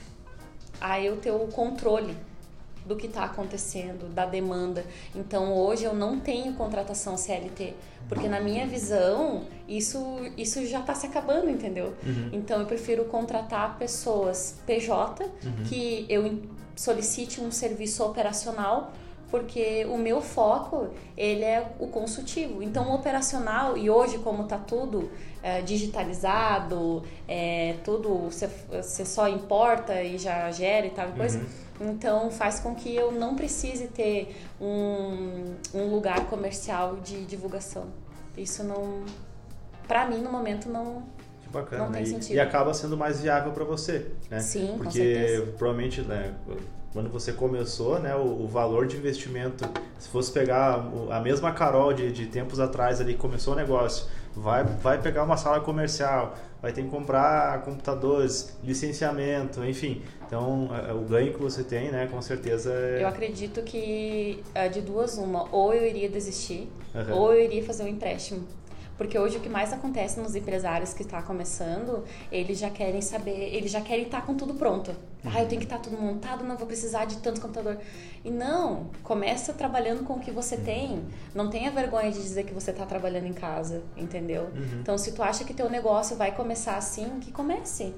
a 0.79 1.00
eu 1.00 1.17
ter 1.17 1.31
o 1.31 1.47
controle 1.47 2.14
do 2.85 2.95
que 2.95 3.07
está 3.07 3.25
acontecendo, 3.25 4.12
da 4.12 4.26
demanda. 4.26 4.85
Então 5.14 5.55
hoje 5.55 5.85
eu 5.85 5.95
não 5.95 6.21
tenho 6.21 6.53
contratação 6.53 7.17
CLT, 7.17 7.73
porque 8.11 8.29
na 8.29 8.41
minha 8.41 8.67
visão 8.67 9.45
isso, 9.67 10.19
isso 10.37 10.67
já 10.67 10.81
está 10.81 10.95
se 10.95 11.07
acabando, 11.07 11.49
entendeu? 11.49 11.95
Uhum. 12.05 12.29
Então 12.35 12.61
eu 12.61 12.67
prefiro 12.67 13.07
contratar 13.07 13.79
pessoas 13.79 14.61
PJ 14.67 15.25
uhum. 15.25 15.64
que 15.64 16.05
eu 16.11 16.43
solicite 16.76 17.41
um 17.41 17.50
serviço 17.50 18.05
operacional 18.05 18.92
porque 19.35 19.85
o 19.87 19.99
meu 19.99 20.20
foco 20.20 20.90
ele 21.16 21.42
é 21.42 21.66
o 21.81 21.88
consultivo. 21.88 22.62
Então, 22.62 22.92
o 22.92 22.94
operacional 22.94 23.77
e 23.77 23.90
hoje 23.90 24.18
como 24.18 24.44
está 24.44 24.57
tudo 24.57 25.11
é, 25.42 25.61
digitalizado, 25.61 27.03
é, 27.27 27.75
tudo 27.83 28.31
você 28.31 29.05
só 29.05 29.29
importa 29.29 30.01
e 30.01 30.18
já 30.18 30.49
gera 30.53 30.87
e 30.87 30.90
tal 30.90 31.09
coisa. 31.09 31.40
Uhum. 31.81 31.90
Então, 31.90 32.31
faz 32.31 32.61
com 32.61 32.77
que 32.77 32.94
eu 32.94 33.11
não 33.11 33.35
precise 33.35 33.88
ter 33.88 34.37
um, 34.61 35.57
um 35.75 35.90
lugar 35.90 36.27
comercial 36.27 36.99
de 37.03 37.25
divulgação. 37.25 37.87
Isso 38.38 38.62
não, 38.62 39.03
para 39.88 40.07
mim 40.07 40.18
no 40.18 40.31
momento 40.31 40.68
não 40.68 41.03
bacana. 41.53 41.87
Não 41.87 41.92
tem 41.92 42.05
e, 42.05 42.07
sentido. 42.07 42.37
e 42.37 42.38
acaba 42.38 42.73
sendo 42.73 42.97
mais 42.97 43.20
viável 43.20 43.51
para 43.51 43.64
você, 43.64 44.12
né? 44.31 44.38
Sim, 44.38 44.75
Porque 44.79 45.44
provavelmente, 45.59 46.03
né, 46.03 46.35
quando 46.94 47.11
você 47.11 47.33
começou, 47.33 47.98
né, 47.98 48.14
o, 48.14 48.44
o, 48.44 48.46
valor 48.46 48.87
de 48.87 48.96
investimento, 48.96 49.68
se 49.98 50.09
fosse 50.09 50.30
pegar 50.30 50.74
a 51.11 51.18
mesma 51.18 51.50
Carol 51.50 51.92
de, 51.92 52.12
de 52.12 52.26
tempos 52.26 52.61
atrás 52.61 53.00
ali 53.00 53.14
que 53.14 53.18
começou 53.18 53.52
o 53.52 53.57
negócio, 53.57 54.07
vai, 54.33 54.62
vai 54.62 55.02
pegar 55.02 55.24
uma 55.24 55.37
sala 55.37 55.61
comercial, 55.61 56.37
vai 56.62 56.72
ter 56.72 56.85
que 56.85 56.88
comprar 56.88 57.62
computadores, 57.62 58.57
licenciamento, 58.62 59.64
enfim. 59.64 60.02
Então, 60.24 60.70
o 60.96 61.00
ganho 61.00 61.35
que 61.35 61.42
você 61.42 61.64
tem, 61.64 61.90
né, 61.90 62.07
com 62.07 62.22
certeza 62.22 62.72
é... 62.72 63.02
Eu 63.02 63.09
acredito 63.09 63.61
que 63.62 64.40
é 64.54 64.68
de 64.68 64.80
duas 64.80 65.18
uma, 65.18 65.48
ou 65.50 65.74
eu 65.74 65.85
iria 65.85 66.09
desistir, 66.09 66.70
uhum. 66.94 67.18
ou 67.18 67.35
eu 67.35 67.44
iria 67.44 67.64
fazer 67.64 67.83
um 67.83 67.88
empréstimo. 67.88 68.46
Porque 68.96 69.18
hoje 69.18 69.38
o 69.38 69.40
que 69.40 69.48
mais 69.48 69.72
acontece 69.72 70.20
nos 70.20 70.37
empresários 70.37 70.94
que 70.94 71.02
está 71.02 71.20
começando, 71.20 72.04
eles 72.30 72.61
já 72.61 72.70
querem 72.70 73.00
saber, 73.00 73.52
eles 73.52 73.72
já 73.72 73.80
querem 73.80 74.04
estar 74.04 74.20
tá 74.20 74.26
com 74.26 74.37
tudo 74.37 74.54
pronto. 74.54 74.94
Uhum. 75.25 75.33
Ah, 75.35 75.43
eu 75.43 75.49
tenho 75.49 75.61
que 75.61 75.67
estar 75.67 75.79
tudo 75.79 75.97
montado, 75.97 76.45
não 76.45 76.57
vou 76.57 76.67
precisar 76.67 77.05
de 77.07 77.17
tanto 77.19 77.41
computador. 77.41 77.79
E 78.25 78.31
não, 78.31 78.91
começa 79.03 79.53
trabalhando 79.53 80.05
com 80.05 80.15
o 80.15 80.21
que 80.21 80.31
você 80.31 80.57
tem. 80.57 81.03
Não 81.35 81.49
tenha 81.49 81.71
vergonha 81.71 82.11
de 82.11 82.21
dizer 82.21 82.45
que 82.45 82.53
você 82.53 82.71
está 82.71 82.85
trabalhando 82.85 83.27
em 83.27 83.33
casa, 83.33 83.83
entendeu? 83.97 84.45
Uhum. 84.55 84.81
Então, 84.81 84.99
se 84.99 85.13
tu 85.13 85.23
acha 85.23 85.45
que 85.45 85.55
teu 85.55 85.71
negócio 85.71 86.17
vai 86.17 86.33
começar 86.33 86.77
assim, 86.77 87.19
que 87.21 87.33
comece. 87.33 87.95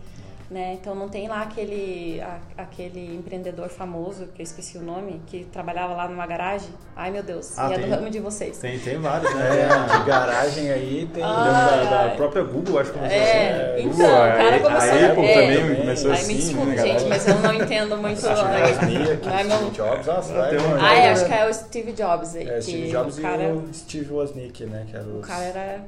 Né? 0.48 0.74
Então 0.74 0.94
não 0.94 1.09
tem 1.09 1.26
lá 1.26 1.42
aquele, 1.42 2.20
a, 2.20 2.38
aquele 2.56 3.16
empreendedor 3.16 3.68
famoso, 3.68 4.28
que 4.28 4.40
eu 4.40 4.44
esqueci 4.44 4.78
o 4.78 4.80
nome, 4.82 5.20
que 5.26 5.44
trabalhava 5.46 5.94
lá 5.94 6.06
numa 6.06 6.24
garagem. 6.24 6.68
Ai 6.94 7.11
meu 7.11 7.22
Deus, 7.22 7.59
ah, 7.59 7.68
e 7.68 7.74
é 7.74 7.78
do 7.78 7.90
ramo 7.90 8.09
de 8.09 8.20
vocês. 8.20 8.56
Tem, 8.59 8.78
tem 8.78 8.96
vários, 8.98 9.35
né? 9.35 9.62
É, 9.62 9.98
de 9.98 10.04
garagem 10.04 10.70
aí 10.70 11.11
tem. 11.12 11.20
Ah, 11.20 11.88
da, 11.90 12.06
da, 12.06 12.14
própria 12.14 12.44
Google, 12.44 12.78
acho 12.78 12.92
que 12.92 12.98
começou 12.98 13.18
é, 13.18 13.50
assim. 13.50 13.59
Né? 13.59 13.80
Então, 13.80 13.90
Google, 13.90 14.06
o 14.06 14.37
cara 14.37 14.61
começou 14.61 14.90
a 14.90 15.06
Apple 15.06 15.24
é, 15.24 15.35
também 15.35 15.76
começou 15.76 16.12
assim. 16.12 16.22
Ai, 16.22 16.28
me 16.28 16.35
desculpe, 16.35 16.70
né, 16.70 16.76
gente, 16.76 17.04
mas 17.06 17.28
eu 17.28 17.38
não 17.40 17.54
entendo 17.54 17.96
muito. 17.96 18.22
não 18.22 19.38
é 19.38 19.44
meu... 19.44 19.70
Jobs, 19.70 20.06
nossa, 20.06 20.32
ah, 20.80 20.94
é, 20.94 21.11
acho 21.11 21.26
que 21.26 21.35
é 21.35 21.48
o 21.48 21.52
Steve 21.52 21.92
Jobs 21.92 22.37
aí. 22.37 22.48
É, 22.48 22.61
Steve 22.61 22.88
Jobs 22.88 23.18
o 23.18 23.22
cara... 23.22 23.42
e 23.42 23.52
o 23.52 23.74
Steve 23.74 24.12
Wozniak, 24.12 24.64
né? 24.66 24.87
Que 24.88 24.96
era 24.96 25.04
os... 25.04 25.16
O 25.16 25.20
cara 25.20 25.42
era 25.42 25.80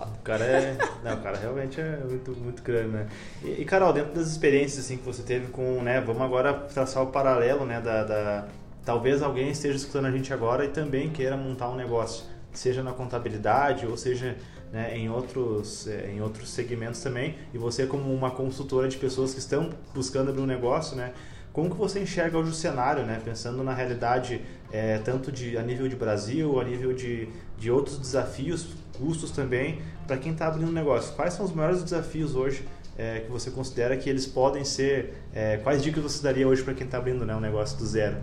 foda. 0.00 0.12
O 0.18 0.22
cara 0.22 0.44
é. 0.44 0.78
não, 1.04 1.14
o 1.14 1.20
cara 1.20 1.36
realmente 1.38 1.80
é 1.80 1.98
muito, 2.08 2.32
muito 2.32 2.62
grande, 2.62 2.88
né? 2.88 3.06
E, 3.42 3.62
e, 3.62 3.64
Carol, 3.64 3.92
dentro 3.92 4.14
das 4.14 4.28
experiências 4.28 4.84
assim, 4.84 4.96
que 4.96 5.04
você 5.04 5.22
teve 5.22 5.48
com, 5.48 5.82
né? 5.82 6.00
Vamos 6.00 6.22
agora 6.22 6.54
traçar 6.54 7.02
o 7.02 7.08
paralelo, 7.08 7.64
né? 7.64 7.80
Da, 7.80 8.04
da, 8.04 8.48
talvez 8.84 9.22
alguém 9.22 9.50
esteja 9.50 9.76
escutando 9.76 10.06
a 10.06 10.10
gente 10.10 10.32
agora 10.32 10.64
e 10.64 10.68
também 10.68 11.10
queira 11.10 11.36
montar 11.36 11.68
um 11.68 11.76
negócio, 11.76 12.24
seja 12.52 12.82
na 12.82 12.92
contabilidade 12.92 13.86
ou 13.86 13.96
seja 13.96 14.36
né, 14.72 14.96
em, 14.96 15.10
outros, 15.10 15.86
é, 15.88 16.10
em 16.12 16.20
outros 16.20 16.50
segmentos 16.50 17.00
também. 17.00 17.36
E 17.52 17.58
você 17.58 17.86
como 17.86 18.12
uma 18.12 18.30
consultora 18.30 18.88
de 18.88 18.96
pessoas 18.96 19.32
que 19.32 19.40
estão 19.40 19.70
buscando 19.94 20.30
abrir 20.30 20.42
um 20.42 20.46
negócio, 20.46 20.96
né? 20.96 21.12
Como 21.52 21.68
que 21.68 21.76
você 21.76 21.98
enxerga 22.00 22.38
hoje 22.38 22.50
o 22.50 22.54
cenário, 22.54 23.04
né? 23.04 23.20
Pensando 23.24 23.64
na 23.64 23.74
realidade 23.74 24.40
é, 24.70 24.98
tanto 24.98 25.32
de, 25.32 25.58
a 25.58 25.62
nível 25.62 25.88
de 25.88 25.96
Brasil, 25.96 26.60
a 26.60 26.64
nível 26.64 26.92
de, 26.92 27.28
de 27.58 27.70
outros 27.72 27.98
desafios, 27.98 28.68
custos 28.96 29.32
também, 29.32 29.80
para 30.10 30.18
quem 30.18 30.32
está 30.32 30.48
abrindo 30.48 30.68
um 30.68 30.72
negócio. 30.72 31.14
Quais 31.14 31.34
são 31.34 31.46
os 31.46 31.52
maiores 31.52 31.84
desafios 31.84 32.34
hoje 32.34 32.66
é, 32.98 33.20
que 33.20 33.30
você 33.30 33.48
considera 33.48 33.96
que 33.96 34.10
eles 34.10 34.26
podem 34.26 34.64
ser? 34.64 35.14
É, 35.32 35.58
quais 35.58 35.84
dicas 35.84 36.02
você 36.02 36.20
daria 36.20 36.48
hoje 36.48 36.64
para 36.64 36.74
quem 36.74 36.84
está 36.84 36.98
abrindo 36.98 37.24
né, 37.24 37.32
um 37.32 37.40
negócio 37.40 37.78
do 37.78 37.86
zero? 37.86 38.16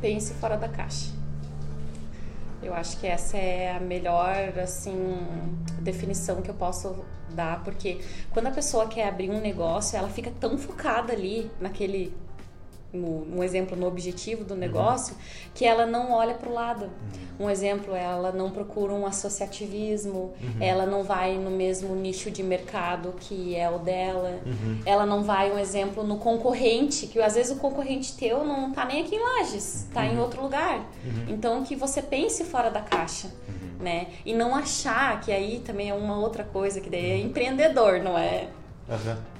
Pense 0.00 0.34
fora 0.34 0.56
da 0.56 0.68
caixa. 0.68 1.12
Eu 2.60 2.74
acho 2.74 2.98
que 2.98 3.06
essa 3.06 3.36
é 3.36 3.70
a 3.70 3.78
melhor 3.78 4.34
assim 4.60 5.16
definição 5.78 6.42
que 6.42 6.50
eu 6.50 6.54
posso 6.54 7.04
dar, 7.30 7.62
porque 7.62 8.00
quando 8.32 8.48
a 8.48 8.50
pessoa 8.50 8.88
quer 8.88 9.06
abrir 9.06 9.30
um 9.30 9.40
negócio, 9.40 9.96
ela 9.96 10.08
fica 10.08 10.32
tão 10.40 10.58
focada 10.58 11.12
ali 11.12 11.48
naquele 11.60 12.12
no, 12.92 13.36
um 13.36 13.44
exemplo 13.44 13.76
no 13.76 13.86
objetivo 13.86 14.44
do 14.44 14.54
negócio, 14.54 15.14
uhum. 15.14 15.50
que 15.54 15.64
ela 15.64 15.86
não 15.86 16.12
olha 16.12 16.34
para 16.34 16.48
o 16.48 16.52
lado. 16.52 16.84
Uhum. 16.84 17.46
Um 17.46 17.50
exemplo, 17.50 17.94
ela 17.94 18.32
não 18.32 18.50
procura 18.50 18.92
um 18.92 19.06
associativismo, 19.06 20.32
uhum. 20.40 20.56
ela 20.60 20.86
não 20.86 21.02
vai 21.02 21.36
no 21.36 21.50
mesmo 21.50 21.94
nicho 21.94 22.30
de 22.30 22.42
mercado 22.42 23.14
que 23.20 23.54
é 23.54 23.68
o 23.68 23.78
dela, 23.78 24.40
uhum. 24.44 24.80
ela 24.86 25.04
não 25.04 25.22
vai, 25.22 25.52
um 25.52 25.58
exemplo, 25.58 26.02
no 26.02 26.18
concorrente, 26.18 27.06
que 27.06 27.20
às 27.20 27.34
vezes 27.34 27.56
o 27.56 27.60
concorrente 27.60 28.16
teu 28.16 28.44
não 28.44 28.70
está 28.70 28.84
nem 28.84 29.02
aqui 29.02 29.14
em 29.14 29.22
Lages, 29.22 29.84
está 29.84 30.06
em 30.06 30.16
uhum. 30.16 30.22
outro 30.22 30.42
lugar. 30.42 30.78
Uhum. 30.78 31.26
Então, 31.28 31.62
que 31.64 31.76
você 31.76 32.00
pense 32.00 32.44
fora 32.44 32.70
da 32.70 32.80
caixa. 32.80 33.28
Né? 33.78 34.08
E 34.26 34.34
não 34.34 34.56
achar 34.56 35.20
que 35.20 35.30
aí 35.30 35.60
também 35.64 35.90
é 35.90 35.94
uma 35.94 36.18
outra 36.18 36.42
coisa, 36.42 36.80
que 36.80 36.90
daí 36.90 37.12
é 37.12 37.18
empreendedor, 37.18 38.02
não 38.02 38.18
é? 38.18 38.48
Uhum 38.88 39.37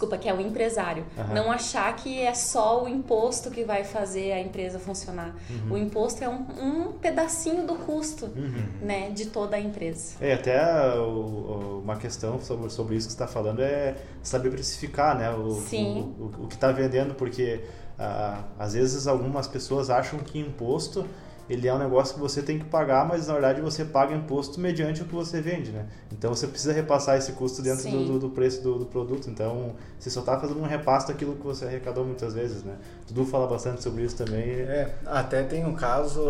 desculpa, 0.00 0.16
que 0.16 0.28
é 0.28 0.34
o 0.34 0.40
empresário. 0.40 1.04
Uhum. 1.16 1.34
Não 1.34 1.52
achar 1.52 1.94
que 1.94 2.20
é 2.20 2.32
só 2.32 2.82
o 2.82 2.88
imposto 2.88 3.50
que 3.50 3.64
vai 3.64 3.84
fazer 3.84 4.32
a 4.32 4.40
empresa 4.40 4.78
funcionar. 4.78 5.36
Uhum. 5.50 5.74
O 5.74 5.78
imposto 5.78 6.24
é 6.24 6.28
um, 6.28 6.46
um 6.60 6.92
pedacinho 6.92 7.66
do 7.66 7.74
custo 7.74 8.26
uhum. 8.26 8.68
né, 8.80 9.10
de 9.10 9.26
toda 9.26 9.56
a 9.56 9.60
empresa. 9.60 10.14
É, 10.20 10.34
até 10.34 10.98
o, 10.98 11.82
uma 11.84 11.96
questão 11.96 12.40
sobre, 12.40 12.70
sobre 12.70 12.96
isso 12.96 13.08
que 13.08 13.12
você 13.12 13.22
está 13.22 13.26
falando 13.26 13.60
é 13.60 13.96
saber 14.22 14.50
precificar 14.50 15.18
né, 15.18 15.30
o, 15.30 15.50
Sim. 15.50 16.14
o, 16.18 16.22
o, 16.22 16.44
o 16.44 16.48
que 16.48 16.54
está 16.54 16.72
vendendo, 16.72 17.14
porque 17.14 17.62
ah, 17.98 18.44
às 18.58 18.72
vezes 18.72 19.06
algumas 19.06 19.46
pessoas 19.46 19.90
acham 19.90 20.18
que 20.20 20.38
imposto 20.38 21.06
ele 21.50 21.66
é 21.66 21.74
um 21.74 21.78
negócio 21.78 22.14
que 22.14 22.20
você 22.20 22.40
tem 22.40 22.60
que 22.60 22.64
pagar, 22.64 23.06
mas 23.06 23.26
na 23.26 23.32
verdade 23.32 23.60
você 23.60 23.84
paga 23.84 24.14
imposto 24.14 24.60
mediante 24.60 25.02
o 25.02 25.04
que 25.04 25.12
você 25.12 25.40
vende, 25.40 25.72
né? 25.72 25.86
Então 26.12 26.32
você 26.32 26.46
precisa 26.46 26.72
repassar 26.72 27.18
esse 27.18 27.32
custo 27.32 27.60
dentro 27.60 27.90
do, 27.90 28.20
do, 28.20 28.30
preço 28.30 28.62
do, 28.62 28.78
do, 28.78 28.86
produto. 28.86 29.28
Então 29.28 29.74
você 29.98 30.08
só 30.08 30.20
está 30.20 30.38
fazendo 30.38 30.60
um 30.60 30.66
repasse 30.66 31.08
daquilo 31.08 31.34
que 31.34 31.42
você 31.42 31.64
arrecadou 31.64 32.04
muitas 32.04 32.34
vezes, 32.34 32.62
né? 32.62 32.76
Dudu 33.08 33.26
fala 33.26 33.48
bastante 33.48 33.82
sobre 33.82 34.04
isso 34.04 34.16
também. 34.16 34.48
É, 34.48 34.94
até 35.04 35.42
tem 35.42 35.66
um 35.66 35.74
caso, 35.74 36.20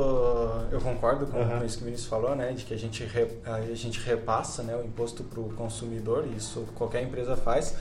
eu 0.72 0.80
concordo 0.80 1.26
com, 1.26 1.38
uhum. 1.38 1.64
isso 1.66 1.76
que 1.76 1.82
o 1.82 1.84
Vinícius 1.84 2.08
falou, 2.08 2.34
né? 2.34 2.52
De 2.52 2.64
que 2.64 2.72
a 2.72 2.78
gente, 2.78 3.04
re, 3.04 3.28
a 3.44 3.74
gente 3.74 4.00
repassa 4.00 4.62
né, 4.62 4.74
o 4.74 4.82
imposto 4.82 5.22
para 5.22 5.40
o 5.40 5.52
consumidor, 5.52 6.26
isso 6.34 6.66
qualquer 6.74 7.02
empresa 7.02 7.36
faz 7.36 7.76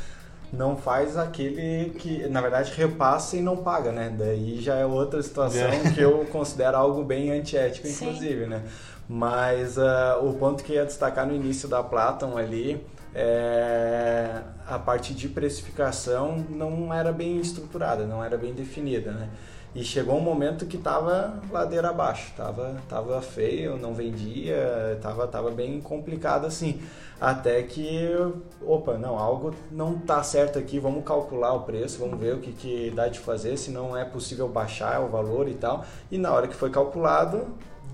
não 0.51 0.75
faz 0.75 1.15
aquele 1.15 1.91
que, 1.91 2.27
na 2.27 2.41
verdade, 2.41 2.73
repassa 2.75 3.37
e 3.37 3.41
não 3.41 3.57
paga, 3.57 3.91
né? 3.91 4.13
Daí 4.17 4.59
já 4.59 4.75
é 4.75 4.85
outra 4.85 5.21
situação 5.21 5.67
é. 5.67 5.91
que 5.91 6.01
eu 6.01 6.25
considero 6.31 6.77
algo 6.77 7.03
bem 7.03 7.31
antiético, 7.31 7.87
inclusive, 7.87 8.43
Sim. 8.43 8.49
né? 8.49 8.63
Mas 9.07 9.77
uh, 9.77 10.23
o 10.23 10.33
ponto 10.33 10.63
que 10.63 10.73
ia 10.73 10.85
destacar 10.85 11.25
no 11.25 11.33
início 11.33 11.67
da 11.67 11.81
Platon 11.83 12.37
ali 12.37 12.85
é 13.13 14.41
a 14.67 14.77
parte 14.77 15.15
de 15.15 15.27
precificação 15.27 16.45
não 16.49 16.93
era 16.93 17.11
bem 17.11 17.39
estruturada, 17.39 18.05
não 18.05 18.23
era 18.23 18.37
bem 18.37 18.53
definida, 18.53 19.11
né? 19.11 19.29
E 19.75 19.83
chegou 19.83 20.17
um 20.17 20.21
momento 20.21 20.65
que 20.65 20.79
tava 20.79 21.39
ladeira 21.51 21.89
abaixo, 21.89 22.33
tava, 22.35 22.75
tava 22.89 23.21
feio, 23.21 23.77
não 23.77 23.93
vendia, 23.93 24.97
tava, 24.99 25.27
tava 25.27 25.51
bem 25.51 25.79
complicado 25.79 26.45
assim. 26.45 26.81
Até 27.21 27.61
que, 27.63 28.07
opa, 28.65 28.97
não, 28.97 29.19
algo 29.19 29.53
não 29.71 29.99
tá 29.99 30.23
certo 30.23 30.57
aqui, 30.57 30.79
vamos 30.79 31.03
calcular 31.03 31.53
o 31.53 31.61
preço, 31.61 31.99
vamos 31.99 32.17
ver 32.17 32.35
o 32.35 32.39
que, 32.39 32.51
que 32.53 32.91
dá 32.95 33.07
de 33.09 33.19
fazer, 33.19 33.57
se 33.57 33.69
não 33.69 33.95
é 33.95 34.05
possível 34.05 34.47
baixar 34.47 35.01
o 35.01 35.09
valor 35.09 35.47
e 35.47 35.53
tal. 35.53 35.85
E 36.09 36.17
na 36.17 36.31
hora 36.31 36.47
que 36.47 36.55
foi 36.55 36.71
calculado, 36.71 37.45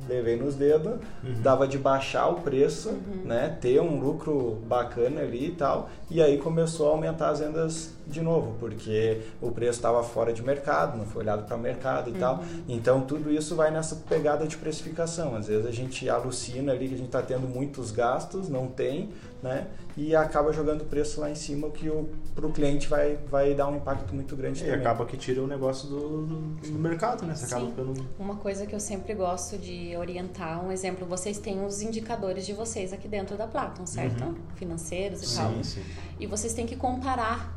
levei 0.07 0.35
nos 0.35 0.55
dedos, 0.55 0.93
uhum. 1.23 1.41
dava 1.41 1.67
de 1.67 1.77
baixar 1.77 2.27
o 2.27 2.35
preço, 2.41 2.89
uhum. 2.89 3.23
né, 3.25 3.57
ter 3.59 3.81
um 3.81 3.99
lucro 3.99 4.61
bacana 4.67 5.21
ali 5.21 5.47
e 5.47 5.51
tal, 5.51 5.89
e 6.09 6.21
aí 6.21 6.37
começou 6.37 6.87
a 6.87 6.91
aumentar 6.91 7.29
as 7.29 7.39
vendas 7.39 7.93
de 8.07 8.21
novo, 8.21 8.55
porque 8.59 9.21
o 9.41 9.51
preço 9.51 9.79
estava 9.79 10.03
fora 10.03 10.31
de 10.31 10.43
mercado, 10.43 10.97
não 10.97 11.05
foi 11.05 11.23
olhado 11.23 11.45
para 11.45 11.55
o 11.55 11.59
mercado 11.59 12.09
e 12.09 12.13
uhum. 12.13 12.19
tal. 12.19 12.43
Então 12.67 13.01
tudo 13.01 13.31
isso 13.31 13.55
vai 13.55 13.71
nessa 13.71 13.95
pegada 14.07 14.45
de 14.45 14.57
precificação. 14.57 15.35
Às 15.35 15.47
vezes 15.47 15.65
a 15.65 15.71
gente 15.71 16.07
alucina 16.09 16.71
ali 16.71 16.87
que 16.87 16.93
a 16.93 16.97
gente 16.97 17.07
está 17.07 17.21
tendo 17.21 17.47
muitos 17.47 17.91
gastos, 17.91 18.47
não 18.47 18.67
tem, 18.67 19.09
né? 19.45 19.67
E 19.95 20.15
acaba 20.15 20.51
jogando 20.51 20.81
o 20.81 20.85
preço 20.85 21.21
lá 21.21 21.29
em 21.29 21.35
cima, 21.35 21.69
que 21.69 21.89
para 22.33 22.45
o 22.45 22.51
cliente 22.51 22.87
vai, 22.87 23.15
vai 23.29 23.53
dar 23.53 23.67
um 23.69 23.77
impacto 23.77 24.13
muito 24.13 24.35
grande 24.35 24.61
e 24.61 24.65
também. 24.65 24.79
acaba 24.79 25.05
que 25.05 25.15
tira 25.15 25.41
o 25.41 25.47
negócio 25.47 25.87
do, 25.87 26.25
do, 26.25 26.39
do 26.71 26.79
mercado, 26.79 27.25
né? 27.25 27.35
Você 27.35 27.45
Sim. 27.45 27.69
ficando... 27.69 28.07
Uma 28.17 28.35
coisa 28.35 28.65
que 28.65 28.73
eu 28.73 28.79
sempre 28.79 29.13
gosto 29.13 29.57
de 29.57 29.95
orientar, 29.95 30.65
um 30.65 30.71
exemplo, 30.71 31.05
vocês 31.05 31.37
têm 31.37 31.63
os 31.63 31.81
indicadores 31.81 32.45
de 32.45 32.53
vocês 32.53 32.91
aqui 32.91 33.07
dentro 33.07 33.37
da 33.37 33.45
Platon, 33.45 33.85
certo? 33.85 34.23
Uhum. 34.25 34.35
Financeiros 34.55 35.21
e 35.21 35.27
sim, 35.27 35.37
tal. 35.37 35.63
Sim. 35.63 35.83
E 36.19 36.25
vocês 36.25 36.53
têm 36.53 36.65
que 36.65 36.75
comparar 36.75 37.55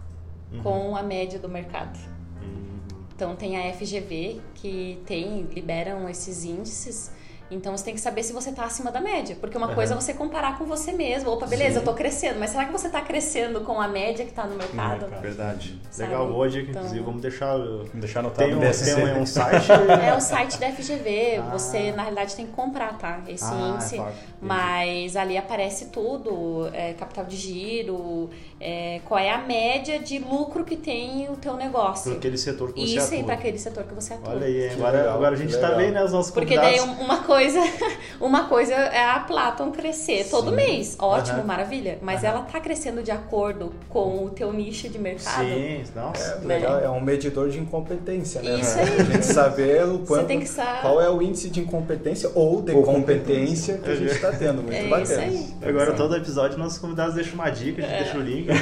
uhum. 0.53 0.63
com 0.63 0.97
a 0.97 1.03
média 1.03 1.39
do 1.39 1.49
mercado. 1.49 1.99
Uhum. 2.43 2.79
Então 3.17 3.35
tem 3.35 3.57
a 3.57 3.73
FGV 3.73 4.41
que 4.55 5.03
tem 5.07 5.43
liberam 5.55 6.09
esses 6.09 6.45
índices 6.45 7.11
então 7.51 7.77
você 7.77 7.85
tem 7.85 7.95
que 7.95 8.01
saber 8.01 8.23
se 8.23 8.33
você 8.33 8.51
está 8.51 8.65
acima 8.65 8.91
da 8.91 9.01
média. 9.01 9.37
Porque 9.41 9.57
uma 9.57 9.69
uhum. 9.69 9.75
coisa 9.75 9.95
é 9.95 9.97
você 9.97 10.13
comparar 10.13 10.59
com 10.59 10.65
você 10.65 10.93
mesmo. 10.93 11.31
Opa, 11.31 11.47
beleza, 11.47 11.71
Sim. 11.71 11.77
eu 11.77 11.81
estou 11.81 11.95
crescendo, 11.95 12.39
mas 12.39 12.51
será 12.51 12.67
que 12.67 12.73
você 12.73 12.89
está 12.89 13.01
crescendo 13.01 13.61
com 13.63 13.81
a 13.81 13.89
média 13.89 14.25
que 14.25 14.31
está 14.31 14.45
no 14.45 14.57
mercado? 14.57 15.07
É, 15.13 15.21
verdade. 15.21 15.81
Sabe? 15.91 16.11
Legal, 16.11 16.49
dica, 16.49 16.71
então... 16.71 16.83
inclusive. 16.83 17.05
Vamos 17.05 17.23
deixar, 17.23 17.57
vamos 17.57 17.93
deixar 17.95 18.21
anotado 18.21 18.49
tem 18.49 18.55
um, 18.57 18.61
tem 18.61 19.23
um, 19.23 19.27
site. 19.27 19.73
é 19.73 20.15
o 20.15 20.21
site 20.21 20.59
da 20.59 20.71
FGV. 20.71 21.37
Ah. 21.37 21.51
Você, 21.53 21.93
na 21.93 22.03
realidade, 22.03 22.37
tem 22.37 22.47
que 22.47 22.53
comprar, 22.53 22.99
tá? 22.99 23.21
Esse 23.27 23.45
ah, 23.45 23.73
índice. 23.75 23.99
É 23.99 24.13
mas 24.41 25.17
ali 25.17 25.37
aparece 25.37 25.87
tudo: 25.87 26.69
é, 26.73 26.93
capital 26.93 27.25
de 27.25 27.37
giro, 27.37 28.31
é, 28.61 29.01
qual 29.07 29.19
é 29.19 29.31
a 29.31 29.39
média 29.39 29.99
de 29.99 30.19
lucro 30.19 30.65
que 30.65 30.77
tem 30.77 31.29
o 31.31 31.37
teu 31.37 31.57
negócio. 31.57 32.11
Para 32.11 32.19
aquele 32.19 32.39
setor 32.39 32.73
que 32.73 32.81
você 32.81 32.85
Isso 32.85 32.95
atua. 32.95 33.05
Isso 33.05 33.15
aí, 33.15 33.25
para 33.25 33.35
aquele 33.35 33.59
setor 33.59 33.85
que 33.85 33.95
você 33.95 34.15
atua. 34.15 34.35
Olha 34.35 34.47
aí, 34.47 34.69
agora, 34.71 35.13
agora 35.13 35.35
a 35.35 35.39
gente 35.39 35.55
está 35.55 35.73
bem, 35.73 35.91
né? 35.91 36.05
Os 36.05 36.13
nossos 36.13 36.31
Porque 36.31 36.57
daí 36.57 36.79
uma 36.81 37.23
coisa 37.23 37.38
coisa, 37.39 37.61
uma 38.21 38.45
coisa 38.45 38.75
é 38.75 39.05
a 39.05 39.21
Platon 39.21 39.71
crescer 39.71 40.25
Sim. 40.25 40.31
todo 40.31 40.53
mês. 40.53 40.97
Ótimo, 40.99 41.39
uhum. 41.39 41.47
maravilha. 41.47 41.99
Mas 42.03 42.23
uhum. 42.23 42.29
ela 42.29 42.41
tá 42.43 42.61
crescendo 42.61 43.03
de 43.03 43.11
acordo 43.11 43.73
com 43.89 44.25
o 44.25 44.31
teu 44.31 44.53
nicho 44.53 44.89
de 44.89 44.99
mercado. 44.99 45.45
Sim, 45.45 45.85
nossa. 45.95 46.41
É, 46.43 46.47
legal, 46.47 46.79
é 46.81 46.91
um 46.91 47.01
medidor 47.01 47.49
de 47.49 47.59
incompetência, 47.59 48.43
né? 48.43 48.59
Isso 48.59 48.79
aí. 48.79 49.01
A 49.01 49.05
gente 49.05 49.27
saber 49.27 49.85
o 49.85 50.01
quanto, 50.01 50.47
saber... 50.47 50.81
qual 50.81 51.01
é 51.01 51.09
o 51.09 51.23
índice 51.23 51.49
de 51.49 51.61
incompetência 51.61 52.31
ou 52.35 52.61
de 52.61 52.73
ou 52.73 52.83
competência, 52.83 53.77
competência 53.77 53.79
que 53.79 53.91
a 53.91 53.95
gente 53.95 54.13
está 54.13 54.33
tendo. 54.33 54.63
Muito 54.63 54.75
é 54.75 54.89
bacana. 54.89 55.27
Isso 55.27 55.55
aí. 55.63 55.69
Agora, 55.69 55.93
todo 55.93 56.17
episódio, 56.17 56.59
nossos 56.59 56.79
convidados 56.79 57.15
deixam 57.15 57.35
uma 57.35 57.51
dica, 57.51 57.83
a 57.83 57.87
gente 57.87 57.95
é. 57.95 58.03
deixa 58.03 58.19
o 58.19 58.21
link. 58.21 58.47
Né? 58.49 58.55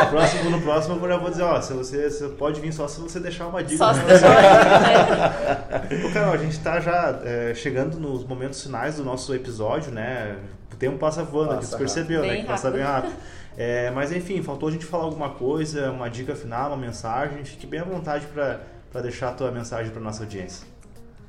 no, 0.00 0.06
próximo, 0.10 0.50
no 0.50 0.60
próximo 0.60 0.98
eu 1.00 1.08
já 1.08 1.16
vou 1.16 1.30
dizer, 1.30 1.42
ó, 1.42 1.60
se 1.60 1.72
você, 1.72 2.10
você 2.10 2.28
pode 2.28 2.60
vir 2.60 2.72
só 2.72 2.88
se 2.88 3.00
você 3.00 3.20
deixar 3.20 3.46
uma 3.46 3.62
dica. 3.62 3.78
Só 3.78 3.94
se 3.94 4.00
deixar 4.00 4.30
uma 4.30 4.40
dica. 4.40 6.08
Carol, 6.12 6.34
a 6.34 6.36
gente 6.36 6.58
tá 6.58 6.80
já 6.80 7.20
é, 7.24 7.54
chegando 7.54 7.67
nos 7.70 8.24
momentos 8.24 8.62
finais 8.62 8.96
do 8.96 9.04
nosso 9.04 9.34
episódio, 9.34 9.92
né? 9.92 10.38
O 10.72 10.76
tempo 10.76 10.98
passa 10.98 11.22
voando, 11.22 11.54
passa 11.54 11.60
a 11.60 11.70
gente 11.70 11.78
percebeu, 11.78 12.22
né? 12.22 12.36
Que 12.38 12.46
passa 12.46 12.70
bem 12.70 12.82
rápido. 12.82 13.14
É, 13.56 13.90
mas 13.90 14.12
enfim, 14.12 14.40
faltou 14.40 14.68
a 14.68 14.72
gente 14.72 14.84
falar 14.84 15.04
alguma 15.04 15.30
coisa, 15.30 15.90
uma 15.90 16.08
dica 16.08 16.36
final, 16.36 16.68
uma 16.68 16.76
mensagem. 16.76 17.44
Fique 17.44 17.66
bem 17.66 17.80
à 17.80 17.84
vontade 17.84 18.26
para 18.26 19.00
deixar 19.00 19.30
a 19.30 19.32
tua 19.32 19.50
mensagem 19.50 19.90
para 19.90 20.00
nossa 20.00 20.22
audiência. 20.22 20.64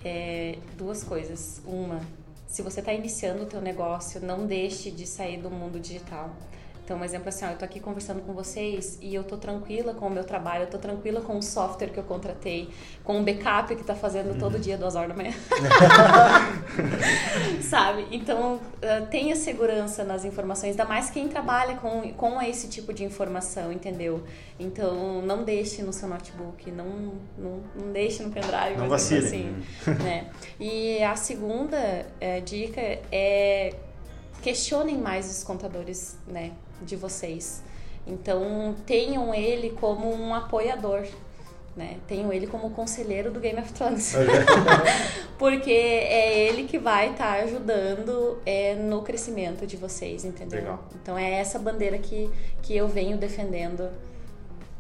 É, 0.06 0.58
duas 0.78 1.04
coisas. 1.04 1.62
Uma, 1.66 2.00
se 2.48 2.62
você 2.62 2.80
está 2.80 2.94
iniciando 2.94 3.44
o 3.44 3.46
teu 3.46 3.62
negócio, 3.62 4.22
não 4.22 4.46
deixe 4.46 4.92
de 4.92 5.08
sair 5.08 5.42
do 5.42 5.50
mundo 5.50 5.80
digital. 5.80 6.36
Então, 6.90 7.00
um 7.00 7.04
exemplo 7.04 7.30
assim, 7.30 7.46
ó, 7.46 7.50
eu 7.50 7.56
tô 7.56 7.64
aqui 7.64 7.80
conversando 7.80 8.20
com 8.22 8.34
vocês 8.34 8.98
e 9.00 9.14
eu 9.14 9.24
tô 9.24 9.38
tranquila 9.38 9.94
com 9.94 10.08
o 10.08 10.10
meu 10.10 10.24
trabalho, 10.24 10.64
eu 10.64 10.70
tô 10.72 10.80
tranquila 10.80 11.22
com 11.22 11.38
o 11.38 11.44
software 11.44 11.90
que 11.90 12.00
eu 12.00 12.04
contratei, 12.04 12.68
com 13.04 13.22
o 13.22 13.24
backup 13.24 13.76
que 13.76 13.84
tá 13.84 13.94
fazendo 13.94 14.32
uhum. 14.32 14.40
todo 14.40 14.58
dia, 14.58 14.76
duas 14.76 14.96
horas 14.96 15.10
da 15.10 15.16
manhã. 15.16 15.32
Sabe? 17.62 18.08
Então, 18.10 18.56
uh, 18.56 19.06
tenha 19.12 19.36
segurança 19.36 20.04
nas 20.04 20.26
informações, 20.26 20.72
ainda 20.72 20.86
mais 20.86 21.12
quem 21.12 21.28
trabalha 21.28 21.76
com, 21.76 22.12
com 22.14 22.42
esse 22.42 22.68
tipo 22.68 22.92
de 22.92 23.04
informação, 23.04 23.72
entendeu? 23.72 24.24
Então, 24.60 25.22
não 25.22 25.44
deixe 25.44 25.84
no 25.84 25.94
seu 25.94 26.10
notebook, 26.10 26.72
não, 26.72 27.20
não, 27.38 27.60
não 27.76 27.94
deixe 27.94 28.24
no 28.24 28.32
pendrive. 28.32 28.78
Não 28.80 28.90
vacile. 28.90 29.28
Assim, 29.28 29.64
né? 30.04 30.32
E 30.60 31.04
a 31.04 31.16
segunda 31.16 31.78
uh, 31.78 32.42
dica 32.42 32.82
é 33.12 33.76
questionem 34.42 34.98
mais 34.98 35.30
os 35.30 35.44
contadores, 35.44 36.18
né? 36.26 36.54
De 36.84 36.96
vocês. 36.96 37.64
Então, 38.06 38.76
tenham 38.86 39.34
ele 39.34 39.72
como 39.72 40.12
um 40.14 40.34
apoiador. 40.34 41.06
Né? 41.76 41.98
Tenham 42.08 42.34
ele 42.34 42.48
como 42.48 42.72
conselheiro 42.72 43.32
do 43.32 43.40
Game 43.40 43.60
of 43.60 43.72
Thrones. 43.72 44.14
Porque 45.38 45.72
é 45.72 46.48
ele 46.48 46.64
que 46.64 46.78
vai 46.78 47.12
estar 47.12 47.38
tá 47.38 47.44
ajudando 47.44 48.40
é, 48.46 48.76
no 48.76 49.02
crescimento 49.02 49.66
de 49.66 49.78
vocês, 49.78 50.26
entendeu? 50.26 50.60
Legal. 50.60 50.84
Então 51.02 51.18
é 51.18 51.32
essa 51.36 51.58
bandeira 51.58 51.98
que, 51.98 52.30
que 52.62 52.76
eu 52.76 52.88
venho 52.88 53.18
defendendo 53.18 53.90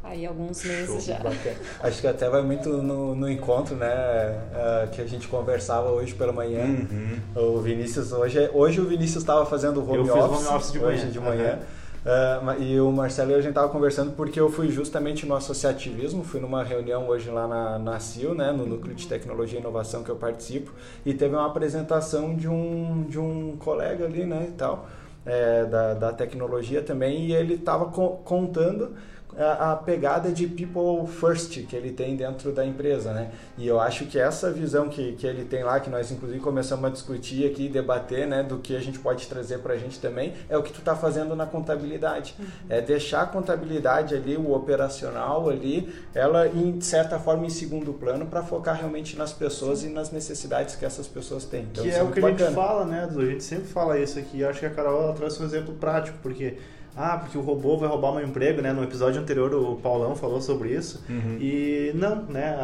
aí 0.03 0.25
alguns 0.25 0.63
meses 0.63 0.87
Show, 0.87 0.99
já. 0.99 1.19
Bacana. 1.19 1.55
Acho 1.81 2.01
que 2.01 2.07
até 2.07 2.29
vai 2.29 2.41
muito 2.41 2.69
no, 2.69 3.15
no 3.15 3.29
encontro, 3.29 3.75
né, 3.75 3.87
uh, 3.87 4.89
que 4.89 5.01
a 5.01 5.05
gente 5.05 5.27
conversava 5.27 5.89
hoje 5.91 6.13
pela 6.15 6.33
manhã. 6.33 6.65
Uhum. 6.65 7.19
O 7.35 7.61
Vinícius 7.61 8.11
hoje, 8.11 8.49
hoje 8.53 8.81
o 8.81 8.85
Vinícius 8.85 9.23
estava 9.23 9.45
fazendo 9.45 9.81
o 9.81 9.89
home 9.89 10.07
eu 10.07 10.17
office, 10.17 10.47
home 10.47 10.57
office 10.57 10.71
de 10.71 10.79
hoje 10.79 11.01
manhã. 11.01 11.11
de 11.11 11.19
manhã. 11.19 11.53
Uhum. 11.53 11.78
Uh, 11.99 12.61
e 12.61 12.79
o 12.79 12.89
Marcelo 12.91 13.31
e 13.31 13.33
a 13.33 13.41
gente 13.41 13.49
estava 13.49 13.67
conversando 13.67 14.13
porque 14.13 14.39
eu 14.39 14.49
fui 14.49 14.69
justamente 14.69 15.25
no 15.25 15.35
associativismo, 15.35 16.23
fui 16.23 16.39
numa 16.39 16.63
reunião 16.63 17.07
hoje 17.09 17.29
lá 17.29 17.45
na, 17.45 17.77
na 17.77 17.99
CIL, 17.99 18.33
né, 18.33 18.53
no 18.53 18.65
Núcleo 18.65 18.95
de 18.95 19.05
Tecnologia 19.05 19.59
e 19.59 19.61
Inovação 19.61 20.01
que 20.01 20.09
eu 20.09 20.15
participo, 20.15 20.71
e 21.05 21.13
teve 21.13 21.35
uma 21.35 21.45
apresentação 21.45 22.35
de 22.35 22.47
um, 22.47 23.03
de 23.03 23.19
um 23.19 23.57
colega 23.57 24.05
ali, 24.05 24.25
né, 24.25 24.45
e 24.47 24.51
tal, 24.53 24.87
é, 25.25 25.65
da, 25.65 25.93
da 25.93 26.13
tecnologia 26.13 26.81
também, 26.81 27.25
e 27.25 27.33
ele 27.33 27.55
estava 27.55 27.87
co 27.87 28.11
contando 28.23 28.95
a, 29.39 29.75
pegada 29.75 30.31
de 30.31 30.47
people 30.47 31.07
first 31.07 31.65
que 31.65 31.75
ele 31.75 31.91
tem 31.91 32.15
dentro 32.15 32.51
da 32.51 32.65
empresa, 32.65 33.13
né? 33.13 33.31
E 33.57 33.67
eu 33.67 33.79
acho 33.79 34.05
que 34.05 34.19
essa 34.19 34.51
visão 34.51 34.89
que, 34.89 35.13
que 35.13 35.25
ele 35.25 35.45
tem 35.45 35.63
lá, 35.63 35.79
que 35.79 35.89
nós 35.89 36.11
inclusive 36.11 36.39
começamos 36.39 36.85
a 36.85 36.89
discutir 36.89 37.49
aqui, 37.49 37.69
debater, 37.69 38.27
né, 38.27 38.43
do 38.43 38.57
que 38.57 38.75
a 38.75 38.79
gente 38.79 38.99
pode 38.99 39.27
trazer 39.27 39.59
para 39.59 39.73
a 39.73 39.77
gente 39.77 39.99
também, 39.99 40.33
é 40.49 40.57
o 40.57 40.63
que 40.63 40.73
tu 40.73 40.79
está 40.79 40.95
fazendo 40.95 41.35
na 41.35 41.45
contabilidade. 41.45 42.35
Uhum. 42.37 42.45
É 42.67 42.81
deixar 42.81 43.21
a 43.21 43.25
contabilidade 43.25 44.13
ali, 44.13 44.35
o 44.35 44.53
operacional 44.53 45.49
ali, 45.49 45.93
ela 46.13 46.47
em 46.47 46.81
certa 46.81 47.17
forma 47.17 47.45
em 47.45 47.49
segundo 47.49 47.93
plano 47.93 48.25
para 48.25 48.43
focar 48.43 48.75
realmente 48.75 49.17
nas 49.17 49.31
pessoas 49.31 49.83
e 49.83 49.87
nas 49.87 50.11
necessidades 50.11 50.75
que 50.75 50.83
essas 50.83 51.07
pessoas 51.07 51.45
têm. 51.45 51.63
Então, 51.71 51.83
que 51.83 51.91
é, 51.91 51.97
é 51.97 52.03
o 52.03 52.11
que 52.11 52.19
bacana. 52.19 52.43
a 52.43 52.47
gente 52.47 52.55
fala, 52.55 52.85
né, 52.85 53.09
A 53.09 53.25
gente 53.25 53.43
sempre 53.43 53.67
fala 53.67 53.97
isso 53.97 54.19
aqui. 54.19 54.41
Eu 54.41 54.49
acho 54.49 54.59
que 54.59 54.65
a 54.65 54.69
Carol 54.69 55.13
trouxe 55.13 55.41
um 55.41 55.45
exemplo 55.45 55.73
prático, 55.75 56.17
porque 56.21 56.57
ah, 56.95 57.17
porque 57.17 57.37
o 57.37 57.41
robô 57.41 57.77
vai 57.77 57.87
roubar 57.87 58.13
meu 58.13 58.27
emprego, 58.27 58.61
né? 58.61 58.73
No 58.73 58.83
episódio 58.83 59.21
anterior 59.21 59.53
o 59.53 59.75
Paulão 59.77 60.15
falou 60.15 60.41
sobre 60.41 60.69
isso. 60.69 61.03
Uhum. 61.09 61.37
E 61.39 61.91
não, 61.95 62.23
né? 62.23 62.55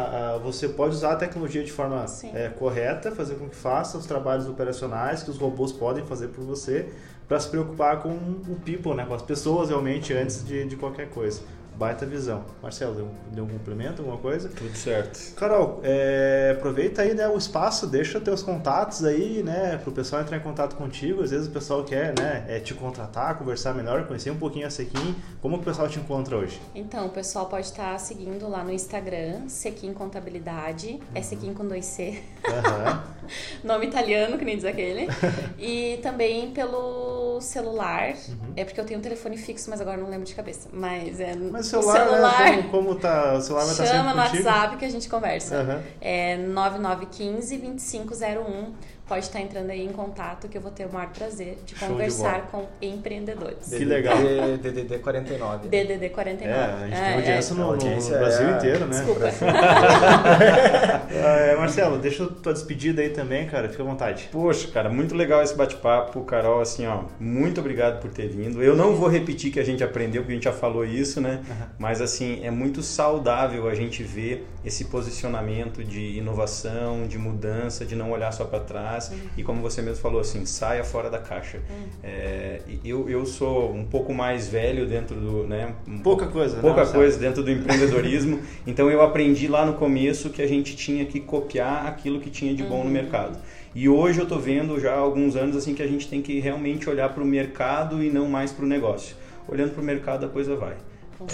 você 0.44 0.68
pode 0.68 0.96
usar 0.96 1.14
a 1.14 1.16
tecnologia 1.16 1.64
de 1.64 1.72
forma 1.72 2.06
é, 2.34 2.50
correta, 2.50 3.12
fazer 3.12 3.36
com 3.36 3.48
que 3.48 3.56
faça 3.56 3.98
os 3.98 4.06
trabalhos 4.06 4.48
operacionais 4.48 5.24
que 5.24 5.30
os 5.30 5.38
robôs 5.38 5.72
podem 5.72 6.04
fazer 6.06 6.28
por 6.30 6.44
você, 6.44 6.90
para 7.28 7.40
se 7.40 7.50
preocupar 7.50 8.02
com 8.02 8.10
o 8.10 8.58
people, 8.64 8.94
né? 8.94 9.06
Com 9.06 9.14
as 9.14 9.22
pessoas 9.22 9.70
realmente 9.70 10.14
antes 10.14 10.46
de, 10.46 10.66
de 10.66 10.76
qualquer 10.76 11.10
coisa. 11.10 11.42
Baita 11.78 12.06
visão. 12.06 12.46
Marcelo, 12.62 12.96
deu, 12.96 13.10
deu 13.32 13.44
um 13.44 13.48
complemento, 13.48 14.02
alguma 14.02 14.18
coisa? 14.18 14.48
Tudo 14.50 14.76
certo. 14.76 15.34
Carol, 15.36 15.82
é, 15.84 16.56
aproveita 16.58 17.02
aí 17.02 17.14
né, 17.14 17.28
o 17.28 17.38
espaço, 17.38 17.86
deixa 17.86 18.20
teus 18.20 18.42
contatos 18.42 19.04
aí, 19.04 19.44
né, 19.44 19.78
pro 19.78 19.92
pessoal 19.92 20.22
entrar 20.22 20.38
em 20.38 20.42
contato 20.42 20.76
contigo. 20.76 21.22
Às 21.22 21.32
vezes 21.32 21.48
o 21.48 21.52
pessoal 21.52 21.84
quer, 21.84 22.18
né, 22.18 22.46
é, 22.48 22.60
te 22.60 22.74
contratar, 22.74 23.38
conversar 23.38 23.74
melhor, 23.74 24.08
conhecer 24.08 24.32
um 24.32 24.38
pouquinho 24.38 24.68
a 24.68 24.70
Sequim. 24.70 25.16
Como 25.42 25.58
que 25.58 25.64
o 25.64 25.66
pessoal 25.66 25.90
te 25.90 26.00
encontra 26.00 26.38
hoje? 26.38 26.62
Então, 26.74 27.08
o 27.08 27.10
pessoal 27.10 27.48
pode 27.48 27.66
estar 27.66 28.00
seguindo 28.00 28.48
lá 28.48 28.64
no 28.64 28.72
Instagram, 28.72 29.50
Sequim 29.50 29.94
Contabilidade, 29.94 30.92
uhum. 30.92 31.02
é 31.14 31.22
Sequim 31.22 31.54
com 31.54 31.68
dois 31.68 31.86
C. 31.86 32.22
Uhum. 32.48 33.16
Nome 33.64 33.88
italiano, 33.88 34.38
que 34.38 34.46
nem 34.46 34.56
diz 34.56 34.66
aquele. 34.66 35.08
e 35.60 36.00
também 36.02 36.52
pelo 36.52 37.40
celular, 37.42 38.14
uhum. 38.30 38.54
é 38.56 38.64
porque 38.64 38.80
eu 38.80 38.86
tenho 38.86 39.00
um 39.00 39.04
telefone 39.04 39.38
fixo, 39.38 39.70
mas 39.70 39.82
agora 39.82 39.98
não 39.98 40.10
lembro 40.10 40.26
de 40.26 40.36
cabeça. 40.36 40.70
Mas 40.72 41.20
é... 41.20 41.36
Mas 41.36 41.68
o 41.68 41.70
celular, 41.70 42.08
celular 42.08 42.40
né? 42.40 42.58
como, 42.58 42.70
como 42.70 42.96
tá, 42.96 43.34
o 43.34 43.42
celular 43.42 43.64
vai 43.66 43.72
estar 43.72 43.86
sempre 43.86 43.98
no 44.00 44.14
contigo. 44.14 44.48
WhatsApp 44.48 44.78
que 44.78 44.86
a 44.86 44.90
gente 44.90 45.10
conversa. 45.10 45.62
Uhum. 45.62 45.82
É 46.02 46.38
9915 46.38 47.58
2501 47.58 48.74
pode 49.08 49.26
estar 49.26 49.40
entrando 49.40 49.70
aí 49.70 49.86
em 49.86 49.92
contato 49.92 50.48
que 50.48 50.58
eu 50.58 50.62
vou 50.62 50.72
ter 50.72 50.86
o 50.86 50.94
maior 50.94 51.10
prazer 51.10 51.60
de 51.64 51.76
Show 51.76 51.90
conversar 51.90 52.42
de 52.42 52.48
com 52.48 52.66
empreendedores. 52.82 53.70
Que 53.70 53.86
legal. 53.86 54.18
DDD 54.62 54.98
49. 55.00 55.68
DDD 55.68 56.10
49. 56.10 56.52
É, 56.52 56.56
a 56.56 56.88
gente 56.88 56.94
é, 56.94 57.04
tem 57.04 57.14
audiência 57.14 57.54
é, 57.54 57.58
no, 57.58 57.64
audiência 57.64 58.14
no 58.14 58.20
Brasil 58.20 58.48
é, 58.48 58.52
inteiro, 58.52 58.86
né? 58.86 58.98
Desculpa. 58.98 59.26
é, 61.14 61.56
Marcelo, 61.56 62.00
deixa 62.00 62.26
tua 62.26 62.54
despedida 62.54 63.02
aí 63.02 63.10
também, 63.10 63.46
cara. 63.48 63.70
Fica 63.70 63.84
à 63.84 63.86
vontade. 63.86 64.28
Poxa, 64.32 64.68
cara, 64.72 64.90
muito 64.90 65.14
legal 65.14 65.44
esse 65.44 65.56
bate-papo. 65.56 66.24
Carol, 66.24 66.62
assim, 66.62 66.88
ó, 66.88 67.04
muito 67.20 67.62
obrigado 67.62 68.02
por 68.02 68.10
ter 68.10 68.28
vindo. 68.28 68.64
Eu 68.64 68.76
não 68.76 68.96
vou 68.96 69.08
repetir 69.08 69.52
que 69.52 69.60
a 69.60 69.64
gente 69.64 69.84
aprendeu, 69.84 70.24
porque 70.24 70.34
a 70.34 70.36
gente 70.36 70.46
já 70.46 70.54
falou 70.54 70.84
isso, 70.84 71.22
né? 71.22 71.44
Uhum. 71.48 71.68
Mas, 71.78 72.02
assim, 72.02 72.44
é 72.44 72.50
muito 72.50 72.82
saudável 72.82 73.68
a 73.68 73.76
gente 73.76 74.02
ver 74.02 74.48
esse 74.64 74.86
posicionamento 74.86 75.84
de 75.84 76.18
inovação, 76.18 77.06
de 77.08 77.20
mudança, 77.20 77.86
de 77.86 77.96
não 77.96 78.10
olhar 78.10 78.32
só 78.32 78.46
para 78.46 78.62
trás 78.62 78.95
Uhum. 79.12 79.18
E 79.38 79.44
como 79.44 79.62
você 79.62 79.82
mesmo 79.82 80.02
falou, 80.02 80.22
assim, 80.22 80.46
saia 80.46 80.84
fora 80.84 81.10
da 81.10 81.20
caixa. 81.20 81.58
Uhum. 81.58 81.88
É, 82.04 82.62
eu, 82.84 83.10
eu 83.10 83.26
sou 83.26 83.74
um 83.74 83.86
pouco 83.86 84.14
mais 84.14 84.48
velho 84.48 84.88
dentro 84.88 85.16
do. 85.16 85.44
Né, 85.48 85.74
pouca 86.04 86.28
coisa, 86.28 86.58
Pouca 86.58 86.86
coisa 86.86 87.18
dentro 87.20 87.44
do 87.44 87.52
empreendedorismo. 87.52 88.40
então 88.66 88.90
eu 88.90 89.02
aprendi 89.02 89.48
lá 89.48 89.66
no 89.66 89.74
começo 89.74 90.30
que 90.30 90.42
a 90.42 90.48
gente 90.48 90.76
tinha 90.76 91.06
que 91.06 91.20
copiar 91.20 91.88
aquilo 91.88 92.20
que 92.20 92.30
tinha 92.30 92.54
de 92.54 92.64
bom 92.64 92.80
no 92.80 92.86
uhum. 92.86 92.90
mercado. 92.90 93.38
E 93.74 93.90
hoje 93.90 94.20
eu 94.20 94.24
estou 94.24 94.40
vendo 94.40 94.80
já 94.80 94.94
há 94.94 94.98
alguns 94.98 95.36
anos 95.36 95.58
assim 95.58 95.74
que 95.74 95.84
a 95.84 95.88
gente 95.88 96.08
tem 96.08 96.22
que 96.22 96.40
realmente 96.40 96.90
olhar 96.90 97.10
para 97.10 97.22
o 97.22 97.26
mercado 97.26 98.02
e 98.02 98.10
não 98.10 98.28
mais 98.30 98.52
para 98.52 98.64
o 98.64 98.68
negócio. 98.68 99.16
Olhando 99.48 99.74
para 99.74 99.82
o 99.82 99.86
mercado 99.86 100.26
a 100.26 100.30
coisa 100.30 100.56
vai 100.56 100.76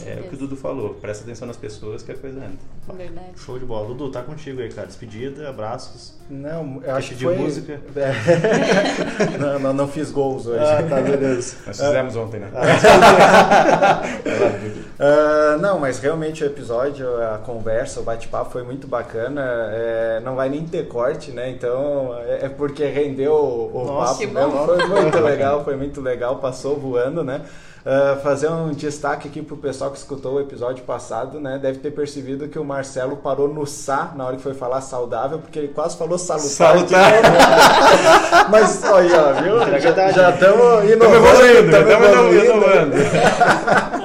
é 0.05 0.19
o 0.19 0.29
que 0.29 0.35
o 0.35 0.37
Dudu 0.37 0.55
falou, 0.55 0.93
presta 0.93 1.23
atenção 1.23 1.47
nas 1.47 1.57
pessoas 1.57 2.03
que 2.03 2.11
a 2.11 2.15
coisa 2.15 2.37
anda. 2.37 2.57
Verdade. 2.95 3.31
Show 3.35 3.57
de 3.57 3.65
bola. 3.65 3.87
Dudu, 3.87 4.11
tá 4.11 4.21
contigo 4.21 4.61
aí, 4.61 4.69
cara. 4.69 4.85
Despedida, 4.85 5.49
abraços. 5.49 6.13
Não, 6.29 6.79
eu 6.83 6.95
acho 6.95 7.09
que 7.09 7.15
de 7.15 7.25
foi... 7.25 7.35
música. 7.35 7.81
É. 7.95 8.13
não, 9.39 9.59
não, 9.59 9.73
não, 9.73 9.87
fiz 9.87 10.11
gols 10.11 10.45
hoje. 10.45 10.63
Ah, 10.63 10.83
tá, 10.87 11.01
beleza. 11.01 11.55
Nós 11.65 11.77
fizemos 11.79 12.15
ontem, 12.15 12.39
né? 12.39 12.51
uh, 14.99 15.57
não, 15.59 15.79
mas 15.79 15.99
realmente 15.99 16.43
o 16.43 16.47
episódio, 16.47 17.07
a 17.21 17.39
conversa, 17.39 18.01
o 18.01 18.03
bate-papo 18.03 18.51
foi 18.51 18.63
muito 18.63 18.87
bacana. 18.87 19.41
É, 19.73 20.21
não 20.23 20.35
vai 20.35 20.47
nem 20.47 20.63
ter 20.65 20.87
corte, 20.87 21.31
né? 21.31 21.49
Então, 21.49 22.15
é, 22.19 22.45
é 22.45 22.49
porque 22.49 22.85
rendeu 22.85 23.33
o, 23.33 23.83
Nossa, 23.85 24.25
papo 24.27 24.33
mesmo. 24.33 24.65
Foi 24.65 24.85
muito 24.85 25.19
legal, 25.19 25.63
foi 25.63 25.75
muito 25.75 26.01
legal. 26.01 26.37
Passou 26.37 26.79
voando, 26.79 27.23
né? 27.23 27.41
Uh, 27.83 28.21
fazer 28.21 28.47
um 28.47 28.69
destaque 28.69 29.27
aqui 29.27 29.41
pro 29.41 29.57
pessoal 29.57 29.89
que 29.89 29.97
escutou 29.97 30.35
o 30.35 30.39
episódio 30.39 30.83
passado, 30.83 31.39
né? 31.39 31.57
Deve 31.57 31.79
ter 31.79 31.89
percebido 31.89 32.47
que 32.47 32.59
o 32.59 32.63
Marcelo 32.63 33.17
parou 33.17 33.51
no 33.51 33.65
Sá 33.65 34.11
na 34.15 34.23
hora 34.23 34.35
que 34.37 34.43
foi 34.43 34.53
falar 34.53 34.81
saudável, 34.81 35.39
porque 35.39 35.57
ele 35.57 35.69
quase 35.69 35.97
falou 35.97 36.17
salutar. 36.19 36.77
Salutar. 36.77 37.13
Mas 38.51 38.83
olha, 38.83 39.19
ó, 39.19 39.33
viu? 39.41 39.61
É 39.63 39.79
já 39.79 40.29
estamos 40.29 40.91
inovando. 40.91 41.75
Estamos 41.75 42.43
inovando. 42.43 43.97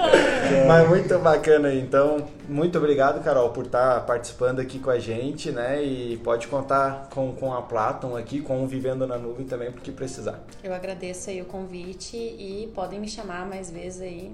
Mas 0.66 0.88
muito 0.88 1.18
bacana 1.18 1.68
aí. 1.68 1.80
Então, 1.80 2.26
muito 2.48 2.78
obrigado, 2.78 3.22
Carol, 3.22 3.50
por 3.50 3.66
estar 3.66 4.04
participando 4.06 4.60
aqui 4.60 4.78
com 4.78 4.90
a 4.90 4.98
gente, 4.98 5.50
né? 5.50 5.82
E 5.82 6.16
pode 6.18 6.48
contar 6.48 7.08
com, 7.12 7.32
com 7.32 7.52
a 7.54 7.62
Platon 7.62 8.16
aqui, 8.16 8.40
com 8.40 8.62
o 8.62 8.66
Vivendo 8.66 9.06
na 9.06 9.16
Nuvem 9.16 9.46
também, 9.46 9.70
porque 9.70 9.92
precisar. 9.92 10.40
Eu 10.62 10.74
agradeço 10.74 11.30
aí 11.30 11.40
o 11.40 11.44
convite 11.44 12.16
e 12.16 12.70
podem 12.74 13.00
me 13.00 13.08
chamar 13.08 13.46
mais 13.46 13.70
vezes 13.70 14.00
aí. 14.00 14.32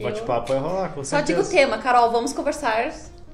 Bate-papo 0.00 0.52
eu... 0.52 0.60
vai 0.60 0.70
rolar, 0.70 0.94
com 0.94 1.04
Só 1.04 1.20
digo 1.20 1.40
o 1.40 1.48
tema, 1.48 1.78
Carol, 1.78 2.10
vamos 2.10 2.32
conversar 2.32 2.88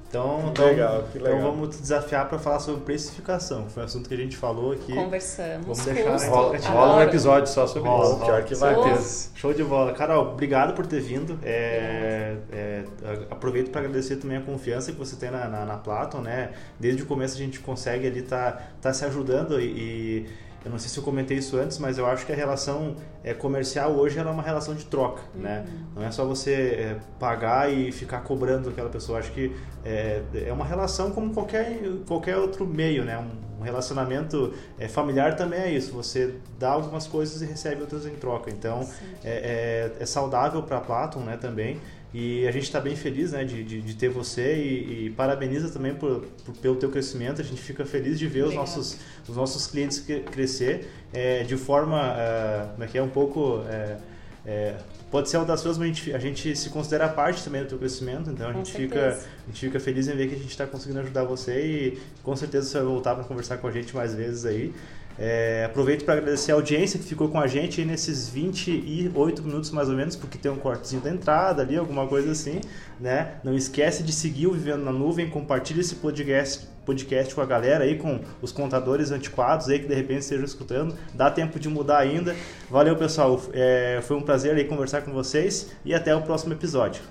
então, 0.09 0.45
então, 0.49 0.65
legal, 0.65 1.03
que 1.11 1.19
legal. 1.19 1.37
então 1.37 1.51
vamos 1.51 1.75
te 1.75 1.81
desafiar 1.81 2.29
para 2.29 2.39
falar 2.39 2.59
sobre 2.59 2.81
precificação. 2.81 3.67
Foi 3.69 3.83
um 3.83 3.85
assunto 3.85 4.07
que 4.07 4.15
a 4.15 4.17
gente 4.17 4.37
falou 4.37 4.71
aqui. 4.71 4.93
Conversamos. 4.93 5.65
Vamos 5.65 5.85
deixar 5.85 6.11
Custo, 6.11 6.29
rola, 6.29 6.57
rola 6.57 6.95
um 6.95 7.01
episódio 7.01 7.51
só 7.51 7.67
sobre 7.67 7.89
rola, 7.89 8.15
isso. 8.15 8.25
Pior 8.25 8.43
que 8.43 8.55
vai 8.55 8.75
ter. 8.75 9.01
Show 9.35 9.53
de 9.53 9.63
bola. 9.63 9.93
Carol, 9.93 10.31
obrigado 10.31 10.73
por 10.73 10.87
ter 10.87 11.01
vindo. 11.01 11.37
É, 11.43 12.37
é, 12.51 12.83
aproveito 13.29 13.69
para 13.69 13.81
agradecer 13.81 14.15
também 14.15 14.37
a 14.37 14.41
confiança 14.41 14.93
que 14.93 14.97
você 14.97 15.17
tem 15.17 15.29
na, 15.29 15.47
na, 15.49 15.65
na 15.65 15.77
Platon, 15.77 16.21
né? 16.21 16.51
Desde 16.79 17.03
o 17.03 17.05
começo 17.05 17.35
a 17.35 17.39
gente 17.39 17.59
consegue 17.59 18.07
ali 18.07 18.21
tá, 18.21 18.61
tá 18.81 18.93
se 18.93 19.03
ajudando 19.03 19.59
e, 19.59 19.65
e 19.65 20.25
eu 20.67 20.71
não 20.71 20.77
sei 20.77 20.89
se 20.89 20.97
eu 20.97 21.03
comentei 21.03 21.37
isso 21.37 21.55
antes, 21.55 21.79
mas 21.79 21.97
eu 21.97 22.05
acho 22.05 22.25
que 22.25 22.33
a 22.33 22.35
relação 22.35 22.93
é, 23.23 23.33
comercial 23.33 23.93
hoje 23.93 24.19
é 24.19 24.23
uma 24.23 24.43
relação 24.43 24.75
de 24.75 24.83
troca, 24.83 25.21
uhum. 25.33 25.41
né? 25.41 25.65
Não 25.95 26.03
é 26.03 26.11
só 26.11 26.25
você 26.25 26.53
é, 26.53 26.97
pagar 27.17 27.71
e 27.71 27.89
ficar 27.89 28.19
cobrando 28.19 28.69
aquela 28.69 28.89
pessoa. 28.89 29.17
Eu 29.17 29.23
acho 29.23 29.31
que 29.31 29.55
é, 29.85 30.21
é 30.45 30.51
uma 30.51 30.65
relação 30.65 31.11
como 31.11 31.33
qualquer, 31.33 31.79
qualquer 32.05 32.35
outro 32.35 32.67
meio, 32.67 33.05
né? 33.05 33.17
Um, 33.17 33.61
um 33.61 33.63
relacionamento 33.63 34.53
é, 34.77 34.89
familiar 34.89 35.37
também 35.37 35.59
é 35.61 35.71
isso. 35.71 35.93
Você 35.93 36.35
dá 36.59 36.71
algumas 36.71 37.07
coisas 37.07 37.41
e 37.41 37.45
recebe 37.45 37.81
outras 37.81 38.05
em 38.05 38.15
troca. 38.15 38.51
Então, 38.51 38.87
é, 39.23 39.91
é, 39.97 40.03
é, 40.03 40.05
saudável 40.05 40.61
para 40.63 40.81
Platon, 40.81 41.21
né? 41.21 41.37
Também. 41.37 41.79
E 42.13 42.47
a 42.47 42.51
gente 42.51 42.63
está 42.63 42.79
bem 42.79 42.95
feliz 42.95 43.33
né, 43.33 43.43
de, 43.43 43.63
de, 43.63 43.81
de 43.81 43.93
ter 43.95 44.09
você 44.09 44.55
e, 44.55 45.05
e 45.05 45.09
parabeniza 45.09 45.69
também 45.69 45.93
por, 45.93 46.25
por, 46.45 46.55
pelo 46.55 46.75
teu 46.77 46.89
crescimento. 46.89 47.41
A 47.41 47.43
gente 47.43 47.61
fica 47.61 47.85
feliz 47.85 48.17
de 48.17 48.27
ver 48.27 48.45
os 48.45 48.53
nossos, 48.53 48.97
os 49.27 49.35
nossos 49.35 49.67
clientes 49.67 50.03
crescer 50.31 50.89
é, 51.13 51.43
de 51.43 51.57
forma 51.57 52.15
é, 52.17 52.67
como 52.71 52.83
é 52.83 52.87
que 52.87 52.97
é 52.97 53.03
um 53.03 53.09
pouco 53.09 53.61
é, 53.69 53.97
é, 54.45 54.75
pode 55.11 55.29
ser 55.29 55.35
audacioso, 55.35 55.77
mas 55.77 55.89
a 55.89 55.93
gente, 55.93 56.13
a 56.13 56.19
gente 56.19 56.55
se 56.55 56.69
considera 56.69 57.09
parte 57.09 57.43
também 57.43 57.61
do 57.61 57.67
teu 57.67 57.77
crescimento, 57.77 58.29
então 58.29 58.49
a 58.49 58.53
gente, 58.53 58.71
fica, 58.71 59.09
a 59.09 59.47
gente 59.47 59.59
fica 59.59 59.77
feliz 59.77 60.07
em 60.07 60.15
ver 60.15 60.29
que 60.29 60.35
a 60.35 60.37
gente 60.37 60.49
está 60.49 60.65
conseguindo 60.65 61.01
ajudar 61.01 61.25
você 61.25 61.65
e 61.65 61.99
com 62.23 62.33
certeza 62.33 62.69
você 62.69 62.77
vai 62.77 62.87
voltar 62.87 63.15
para 63.15 63.25
conversar 63.25 63.57
com 63.57 63.67
a 63.67 63.71
gente 63.71 63.93
mais 63.93 64.15
vezes 64.15 64.45
aí. 64.45 64.73
É, 65.19 65.65
aproveito 65.65 66.05
para 66.05 66.15
agradecer 66.15 66.51
a 66.51 66.55
audiência 66.55 66.99
que 66.99 67.05
ficou 67.05 67.29
com 67.29 67.39
a 67.39 67.47
gente 67.47 67.83
nesses 67.83 68.29
28 68.29 69.41
minutos 69.43 69.71
mais 69.71 69.89
ou 69.89 69.95
menos, 69.95 70.15
porque 70.15 70.37
tem 70.37 70.51
um 70.51 70.57
cortezinho 70.57 71.01
da 71.01 71.09
entrada 71.09 71.61
ali, 71.61 71.75
alguma 71.75 72.07
coisa 72.07 72.31
assim. 72.31 72.61
Né? 72.99 73.35
Não 73.43 73.55
esquece 73.55 74.03
de 74.03 74.11
seguir 74.11 74.47
o 74.47 74.51
Vivendo 74.51 74.83
na 74.83 74.91
Nuvem, 74.91 75.29
compartilhe 75.29 75.81
esse 75.81 75.95
podcast 75.95 76.67
podcast 76.87 77.35
com 77.35 77.41
a 77.41 77.45
galera 77.45 77.83
aí, 77.83 77.97
com 77.97 78.21
os 78.41 78.53
contadores 78.53 79.11
antiquados 79.11 79.67
aí 79.67 79.77
que 79.77 79.87
de 79.87 79.93
repente 79.93 80.21
estejam 80.21 80.45
escutando. 80.45 80.95
Dá 81.13 81.29
tempo 81.29 81.59
de 81.59 81.67
mudar 81.67 81.97
ainda. 81.97 82.33
Valeu, 82.69 82.95
pessoal. 82.95 83.41
É, 83.51 83.99
foi 84.03 84.15
um 84.15 84.21
prazer 84.21 84.55
aí 84.55 84.63
conversar 84.63 85.01
com 85.01 85.11
vocês 85.11 85.73
e 85.83 85.93
até 85.93 86.15
o 86.15 86.21
próximo 86.21 86.53
episódio. 86.53 87.01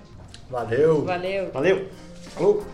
Valeu. 0.48 1.04
Valeu. 1.04 1.50
Valeu. 1.52 1.88
Falou. 2.34 2.66